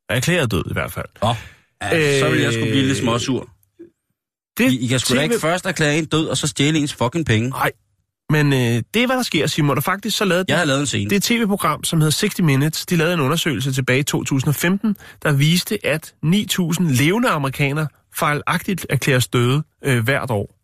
[0.09, 1.05] Erklæret død i hvert fald.
[1.21, 1.35] Åh,
[1.82, 3.49] ja, så vil jeg sgu blive lidt Øh, småsur.
[4.57, 6.93] Det, I, I kan sgu da ikke først erklære en død, og så stjæle ens
[6.93, 7.49] fucking penge.
[7.49, 7.71] Nej,
[8.30, 9.78] men øh, det er, hvad der sker, Simon.
[9.78, 11.09] Og faktisk så lavede Jeg har lavet en scene.
[11.09, 12.86] det tv-program, som hedder 60 Minutes.
[12.86, 16.34] De lavede en undersøgelse tilbage i 2015, der viste, at 9.000
[17.03, 20.55] levende amerikanere fejlagtigt erklæres døde øh, hvert år.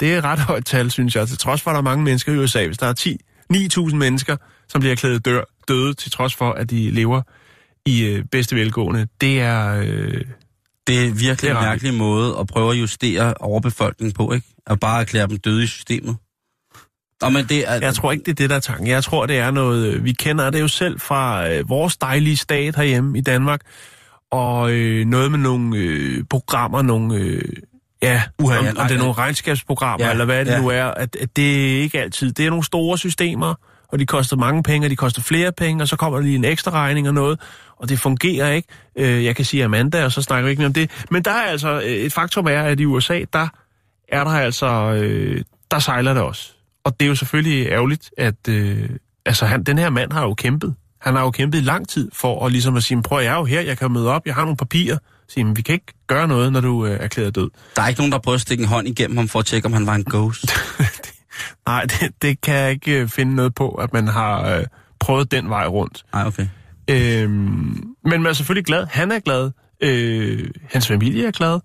[0.00, 2.04] Det er et ret højt tal, synes jeg, til trods for, at der er mange
[2.04, 2.66] mennesker i USA.
[2.66, 3.16] Hvis der er 10,
[3.54, 4.36] 9.000 mennesker,
[4.68, 7.22] som bliver erklæret dør, døde, til trods for, at de lever
[7.86, 9.82] i øh, bedste velgående, det er...
[9.86, 10.20] Øh,
[10.86, 14.46] Det er virkelig Det er en mærkelig måde at prøve at justere overbefolkningen på, ikke?
[14.66, 16.16] At bare erklære dem døde i systemet.
[17.22, 17.74] Nå, men det er...
[17.74, 18.86] Jeg tror ikke, det er det, der er tanken.
[18.86, 19.86] Jeg tror, det er noget...
[19.86, 23.60] øh, Vi kender det jo selv fra øh, vores dejlige stat herhjemme i Danmark.
[24.30, 27.14] Og øh, noget med nogle øh, programmer, nogle...
[27.14, 27.42] Øh,
[28.02, 30.60] ja, Uha, om, ja, om det er nogle regnskabsprogrammer, Ja, eller hvad det ja.
[30.60, 30.84] nu er.
[30.84, 32.32] At, at det er ikke altid...
[32.32, 33.54] Det er nogle store systemer,
[33.92, 36.36] og de koster mange penge, og de koster flere penge, og så kommer der lige
[36.36, 37.40] en ekstra regning og noget,
[37.76, 38.68] og det fungerer ikke.
[38.98, 40.90] Øh, jeg kan sige Amanda, og så snakker vi ikke mere om det.
[41.10, 41.80] Men der er altså...
[41.80, 43.48] øh, Et faktum er, at i USA, der
[44.08, 44.92] er der altså...
[44.92, 46.52] Øh, der sejler det også.
[46.84, 48.88] Og det er jo selvfølgelig ærgerligt, at øh,
[49.26, 50.74] altså han, den her mand har jo kæmpet.
[51.00, 53.36] Han har jo kæmpet i lang tid for at ligesom at sige, prøv jeg er
[53.36, 54.98] jo her, jeg kan møde op, jeg har nogle papirer.
[55.28, 57.50] Sige, vi kan ikke gøre noget, når du øh, er erklæret død.
[57.76, 59.66] Der er ikke nogen, der prøver at stikke en hånd igennem ham for at tjekke,
[59.66, 60.44] om han var en ghost.
[61.66, 64.64] Nej, det, det kan jeg ikke øh, finde noget på, at man har øh,
[65.00, 66.04] prøvet den vej rundt.
[66.12, 66.46] Nej, okay.
[66.90, 68.86] Øhm, men man er selvfølgelig glad.
[68.86, 69.50] Han er glad.
[69.80, 71.60] Øh, hans familie er glad.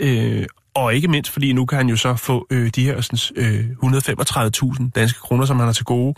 [0.00, 3.44] Øh, og ikke mindst, fordi nu kan han jo så få øh, de her sådan,
[3.44, 6.14] øh, 135.000 danske kroner, som han har til gode.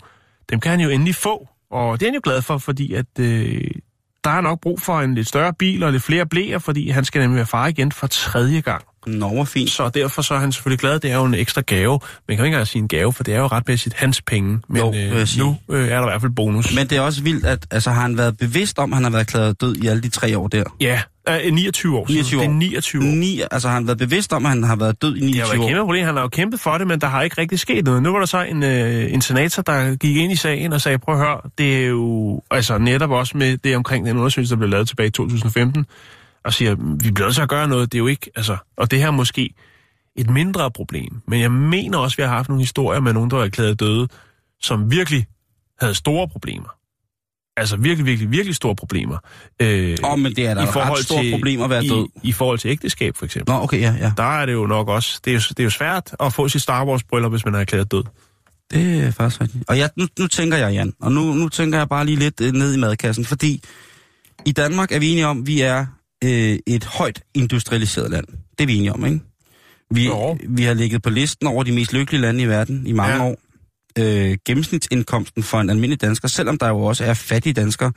[0.49, 1.47] Dem kan han jo endelig få.
[1.71, 3.71] Og det er han jo glad for, fordi at øh,
[4.23, 7.05] der er nok brug for en lidt større bil og lidt flere blæer, fordi han
[7.05, 8.83] skal nemlig være far igen for tredje gang.
[9.07, 9.69] Nå, hvor fint.
[9.69, 10.99] Så derfor så er han selvfølgelig glad.
[10.99, 11.91] Det er jo en ekstra gave.
[11.91, 14.21] Man kan jo ikke engang sige en gave, for det er jo ret bedst hans
[14.21, 14.59] penge.
[14.69, 16.75] Men Jo, det øh, nu øh, er der i hvert fald bonus.
[16.75, 19.11] Men det er også vildt, at altså, har han været bevidst om, at han har
[19.11, 20.63] været erklæret død i alle de tre år der?
[20.81, 22.05] Ja, øh, 29 år.
[22.09, 22.53] 29 Det er år.
[22.53, 23.05] 29 år.
[23.07, 25.45] Ni, altså har han været bevidst om, at han har været død i Det har
[25.45, 25.67] 29 været et år?
[25.67, 26.05] kæmpe problem.
[26.05, 28.03] Han har jo kæmpet for det, men der har ikke rigtig sket noget.
[28.03, 30.97] Nu var der så en, øh, en senator, der gik ind i sagen og sagde,
[30.99, 34.57] prøv at høre, det er jo altså netop også med det omkring den undersøgelse, der
[34.59, 35.85] blev lavet tilbage i 2015,
[36.45, 37.91] og siger, vi bliver nødt til at gøre noget.
[37.91, 39.53] Det er jo ikke, altså, og det her er måske
[40.15, 41.21] et mindre problem.
[41.27, 43.79] Men jeg mener også, at vi har haft nogle historier med nogen, der var erklæret
[43.79, 44.07] døde,
[44.61, 45.25] som virkelig
[45.79, 46.69] havde store problemer.
[47.57, 49.17] Altså virkelig, virkelig, virkelig store problemer.
[49.59, 52.07] Øh, Åh, men det er da et ret stort problem at være i, død.
[52.23, 54.11] I forhold til ægteskab, for eksempel Nå, okay, ja, ja.
[54.17, 56.49] der er det jo nok også, det er jo, det er jo svært at få
[56.49, 58.03] sit Star Wars bryllup, hvis man er erklæret død.
[58.71, 59.63] Det er faktisk rigtigt.
[59.67, 62.41] Og ja, nu, nu tænker jeg, Jan, og nu, nu tænker jeg bare lige lidt
[62.41, 63.63] øh, ned i madkassen, fordi
[64.45, 65.85] i Danmark er vi enige om, at vi er
[66.23, 68.25] øh, et højt industrialiseret land.
[68.27, 69.19] Det er vi enige om, ikke?
[69.91, 70.37] Vi, Jo.
[70.49, 73.23] vi har ligget på listen over de mest lykkelige lande i verden i mange Ja.
[73.23, 73.37] år.
[73.99, 77.91] Øh, gennemsnitsindkomsten for en almindelig dansker, selvom der jo også er fattige danskere,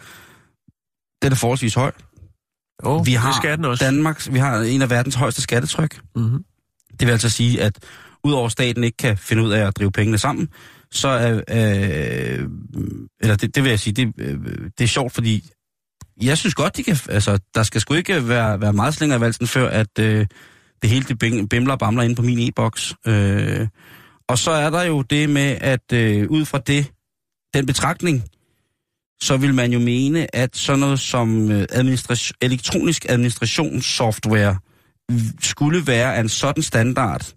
[1.22, 1.92] den er forholdsvis høj.
[2.84, 3.84] Jo, vi har det skal den også.
[3.84, 6.00] Danmarks, vi har en af verdens højeste skattetryk.
[6.16, 6.44] Mm-hmm.
[7.00, 7.78] Det vil altså sige, at
[8.24, 10.48] udover staten ikke kan finde ud af at drive pengene sammen,
[10.92, 12.48] så er, øh,
[13.20, 14.38] eller det, det vil jeg sige, det, øh,
[14.78, 15.50] det er sjovt, fordi
[16.22, 19.20] jeg synes godt, de kan, altså, der skal sgu ikke være, være meget slinger i
[19.20, 20.26] valsen, før at øh,
[20.82, 22.94] det hele det bimler og bamler inde på min e-boks.
[23.06, 23.68] Øh,
[24.28, 26.92] og så er der jo det med, at øh, ud fra det,
[27.54, 28.24] den betragtning,
[29.20, 34.56] så vil man jo mene, at sådan noget som øh, administration, elektronisk administrationssoftware
[35.40, 37.32] skulle være af en sådan standard,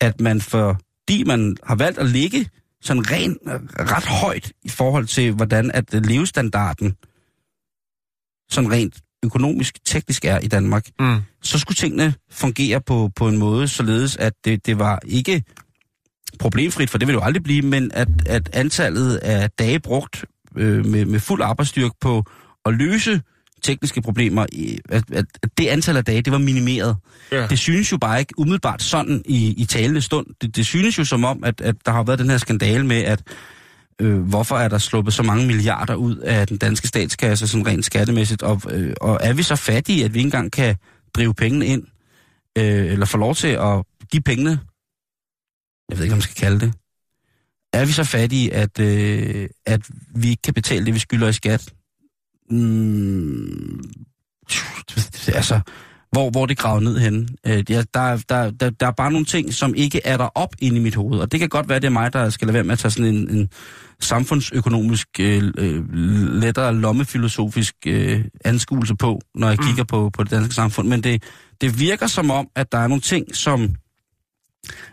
[0.00, 2.48] at man fordi man har valgt at ligge
[2.82, 6.96] sådan ren, øh, ret højt i forhold til, hvordan at øh, levestandarden
[8.50, 8.94] sådan rent
[9.24, 11.16] økonomisk, teknisk er i Danmark, Mm.
[11.42, 15.42] så skulle tingene fungere på, på en måde, således at det, det var ikke
[16.38, 20.24] problemfrit, for det vil jo aldrig blive, men at, at antallet af dage brugt
[20.56, 22.24] øh, med, med fuld arbejdsstyrke på
[22.66, 23.20] at løse
[23.62, 24.42] tekniske problemer,
[24.88, 26.96] at, at, at det antal af dage, det var minimeret.
[27.32, 27.46] Ja.
[27.46, 30.26] Det synes jo bare ikke umiddelbart sådan i, i talende stund.
[30.40, 32.96] Det, det synes jo som om, at, at der har været den her skandale med,
[33.02, 33.22] at
[34.00, 37.84] øh, hvorfor er der sluppet så mange milliarder ud af den danske statskasse, sådan rent
[37.84, 40.76] skattemæssigt, og, øh, og er vi så fattige, at vi ikke engang kan
[41.14, 41.86] drive pengene ind,
[42.58, 44.60] øh, eller få lov til at give pengene,
[45.88, 46.72] jeg ved ikke, om man skal kalde det,
[47.72, 49.80] er vi så fattige, at, øh, at
[50.14, 51.72] vi ikke kan betale det, vi skylder i skat?
[52.50, 53.90] Mm,
[55.34, 55.60] altså,
[56.16, 57.28] hvor, hvor det gravet ned henne.
[57.46, 57.84] Øh, der,
[58.28, 60.94] der, der, der er bare nogle ting, som ikke er der op inde i mit
[60.94, 61.18] hoved.
[61.18, 62.90] Og det kan godt være, det er mig, der skal lade være med at tage
[62.90, 63.48] sådan en, en
[64.00, 65.94] samfundsøkonomisk, øh, øh,
[66.32, 69.66] lettere lommefilosofisk øh, anskuelse på, når jeg mm.
[69.66, 70.88] kigger på, på det danske samfund.
[70.88, 71.22] Men det,
[71.60, 73.74] det virker som om, at der er nogle ting, som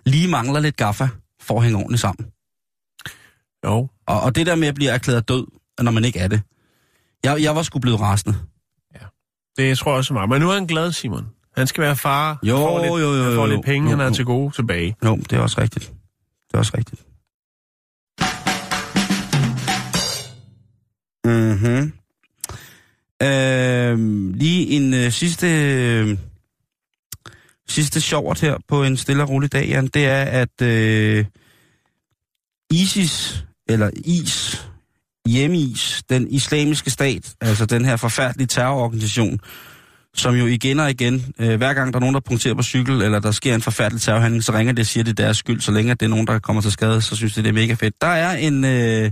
[0.06, 1.08] lige mangler lidt gaffa
[1.42, 2.26] for at hænge ordentligt sammen.
[3.66, 3.90] Jo.
[4.08, 5.46] Og, og det der med at blive erklæret død,
[5.82, 6.42] når man ikke er det.
[7.24, 8.36] Jeg, jeg var sgu blevet rasende.
[9.58, 10.30] Det tror jeg også meget.
[10.30, 11.26] Men nu er han glad, Simon.
[11.58, 12.40] Han skal være far.
[12.44, 14.12] Jo, Han får lidt, jo, jo, Han får lidt penge, jo, han jo.
[14.12, 14.96] er til gode tilbage.
[15.06, 15.86] Jo, det er også rigtigt.
[16.48, 17.02] Det er også rigtigt.
[21.26, 21.94] Mhm.
[23.24, 24.00] Øh,
[24.36, 26.18] lige en øh, sidste øh,
[27.68, 31.26] sidste sjovt her på en stille og rolig dag, Jan, det er, at øh,
[32.72, 34.68] ISIS, eller IS,
[35.28, 39.40] Hjemmeis, den islamiske stat, altså den her forfærdelige terrororganisation,
[40.16, 43.02] som jo igen og igen, øh, hver gang der er nogen, der punkterer på cykel,
[43.02, 45.62] eller der sker en forfærdelig terrorhandling, så ringer det og siger, det er deres skyld.
[45.62, 47.54] Så længe at det er nogen, der kommer til skade, så synes det, det er
[47.54, 48.02] mega fedt.
[48.02, 49.12] Der er en, øh,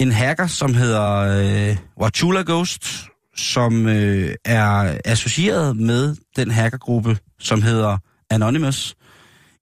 [0.00, 7.62] en hacker, som hedder øh, Wachula Ghost, som øh, er associeret med den hackergruppe, som
[7.62, 7.98] hedder
[8.30, 8.94] Anonymous.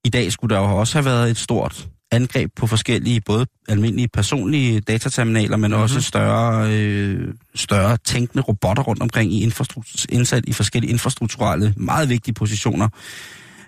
[0.05, 4.07] I dag skulle der jo også have været et stort angreb på forskellige, både almindelige
[4.07, 5.83] personlige dataterminaler, men mm-hmm.
[5.83, 12.09] også større, øh, større tænkende robotter rundt omkring i infrastruktur, indsat i forskellige infrastrukturelle, meget
[12.09, 12.89] vigtige positioner.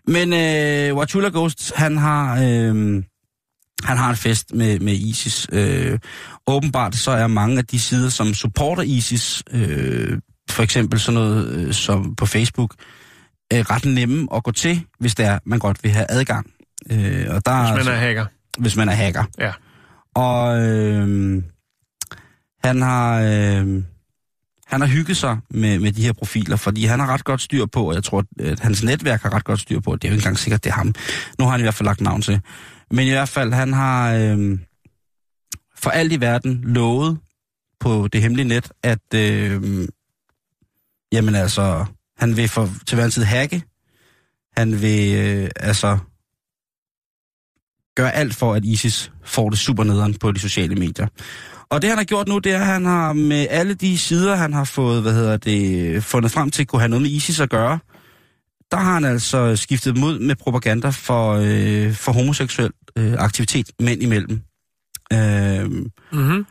[0.08, 3.04] Men øh, Wachula Ghost, han har, øh,
[3.84, 5.48] han har en fest med, med ISIS.
[5.52, 6.00] Øh,
[6.48, 10.20] åbenbart så er mange af de sider, som supporter ISIS, øh,
[10.50, 12.76] for eksempel sådan noget øh, som på Facebook,
[13.54, 16.52] øh, ret nemme at gå til, hvis det er, man godt vil have adgang.
[16.92, 18.26] Øh, og der Hvis man er hacker.
[18.60, 19.24] Hvis man er hacker.
[19.40, 19.52] Ja.
[20.14, 21.44] Og øh,
[22.64, 23.84] han har øh,
[24.66, 27.66] han har hygget sig med, med de her profiler, fordi han har ret godt styr
[27.66, 30.14] på, og jeg tror, at hans netværk har ret godt styr på, det er jo
[30.14, 30.94] ikke engang sikkert, det er ham.
[31.40, 32.42] Nu har han i hvert fald lagt navn til.
[32.92, 34.60] Men i hvert fald, han har øh,
[35.76, 37.18] for alt i verden lovet
[37.80, 39.88] på det hemmelige net, at øh,
[41.12, 41.86] jamen altså,
[42.18, 43.64] han vil for, til hver en tid hacke.
[44.58, 45.98] Han vil øh, altså
[47.96, 51.08] gøre alt for, at ISIS får det super nederen på de sociale medier.
[51.70, 54.36] Og det han har gjort nu, det er, at han har med alle de sider,
[54.36, 57.50] han har fået, hvad hedder det, fundet frem til, kunne have noget med ISIS at
[57.50, 57.80] gøre,
[58.72, 64.04] der har han altså skiftet ud med propaganda for, øh, for homoseksuel øh, aktivitet mænd
[64.04, 64.42] imellem.
[65.14, 65.72] Øh,
[66.12, 66.46] Mm-hmm.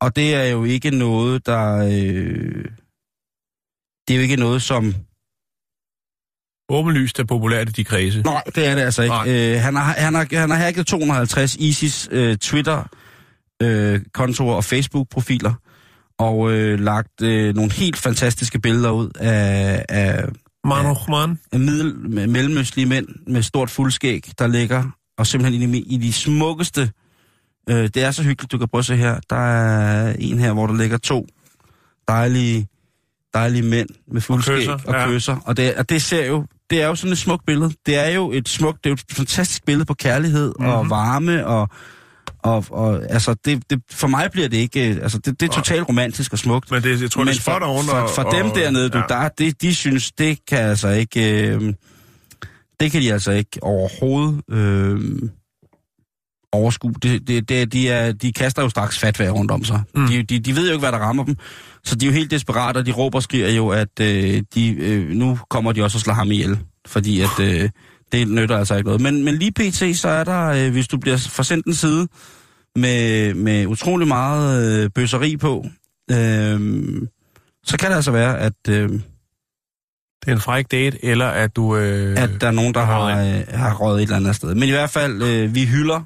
[0.00, 1.76] og det er jo ikke noget, der...
[1.76, 2.64] Øh,
[4.08, 4.94] det er jo ikke noget, som
[6.68, 8.22] Åbenlyst er populært i de kredse.
[8.22, 9.14] Nej, det er det altså ikke.
[9.14, 9.28] Nej.
[9.28, 15.52] Øh, han, har, han, har, han har hacket 250 ISIS øh, Twitter-kontorer og Facebook-profiler,
[16.18, 20.24] og øh, lagt øh, nogle helt fantastiske billeder ud af, af,
[20.64, 20.96] Man
[21.52, 24.84] af middel, med mellemøstlige mænd med stort fuldskæg, der ligger
[25.18, 26.90] og simpelthen i de, i de smukkeste...
[27.70, 29.20] Øh, det er så hyggeligt, du kan prøve at se her.
[29.30, 31.26] Der er en her, hvor der ligger to
[32.08, 32.68] dejlige,
[33.34, 34.88] dejlige mænd med fuldskæg og kysser, kysser.
[34.88, 35.06] Og, ja.
[35.06, 35.36] kysser.
[35.44, 37.72] og, det, og det ser jo det er jo sådan et smukt billede.
[37.86, 40.72] Det er jo et smukt, det er jo et fantastisk billede på kærlighed mm-hmm.
[40.72, 41.68] og varme og
[42.42, 45.52] og, og altså det, det, for mig bliver det ikke, øh, altså det, det er
[45.52, 46.70] totalt romantisk og smukt.
[46.70, 47.84] Men det, jeg tror, det er on.
[47.84, 49.04] for, for, for dem dernede, du, ja.
[49.08, 51.74] der, det, de synes, det kan altså ikke, øh,
[52.80, 55.00] det kan de altså ikke overhovedet øh,
[56.52, 56.94] overskue.
[57.02, 59.82] Det, det, det, de, er, de kaster jo straks fatvær rundt om sig.
[59.94, 60.06] Mm.
[60.06, 61.36] De, de, de ved jo ikke, hvad der rammer dem.
[61.84, 64.70] Så de er jo helt desperate, og de råber og skriger jo, at øh, de,
[64.70, 66.58] øh, nu kommer de også og slår ham ihjel.
[66.86, 67.70] Fordi at øh,
[68.12, 69.00] det nytter altså ikke noget.
[69.00, 72.08] Men, men lige pt, så er der, øh, hvis du bliver forsendt en side
[72.76, 75.66] med, med utrolig meget øh, bøsseri på,
[76.10, 76.60] øh,
[77.64, 78.90] så kan det altså være, at, øh,
[80.24, 81.76] Det er en fræk date, eller at du...
[81.76, 84.54] Øh, at der er nogen, der har, øh, har røget et eller andet sted.
[84.54, 86.00] Men i hvert fald, øh, vi hylder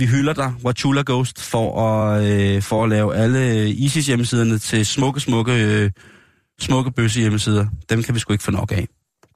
[0.00, 4.86] vi hylder dig, Wachula Ghost, for at, øh, for at lave alle ISIS hjemmesiderne til
[4.86, 5.90] smukke, smukke øh,
[6.60, 7.66] smukke bøsse hjemmesider.
[7.90, 8.88] Dem kan vi sgu ikke få nok af.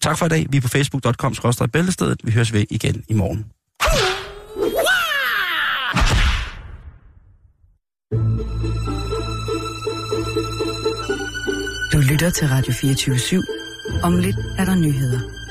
[0.02, 0.46] Tak for i dag.
[0.50, 1.34] Vi er på facebook.com
[1.72, 2.20] bæltestedet.
[2.24, 3.44] Vi høres ved igen i morgen.
[11.92, 14.00] Du lytter til Radio 24 /7.
[14.02, 15.43] Om lidt er der nyheder.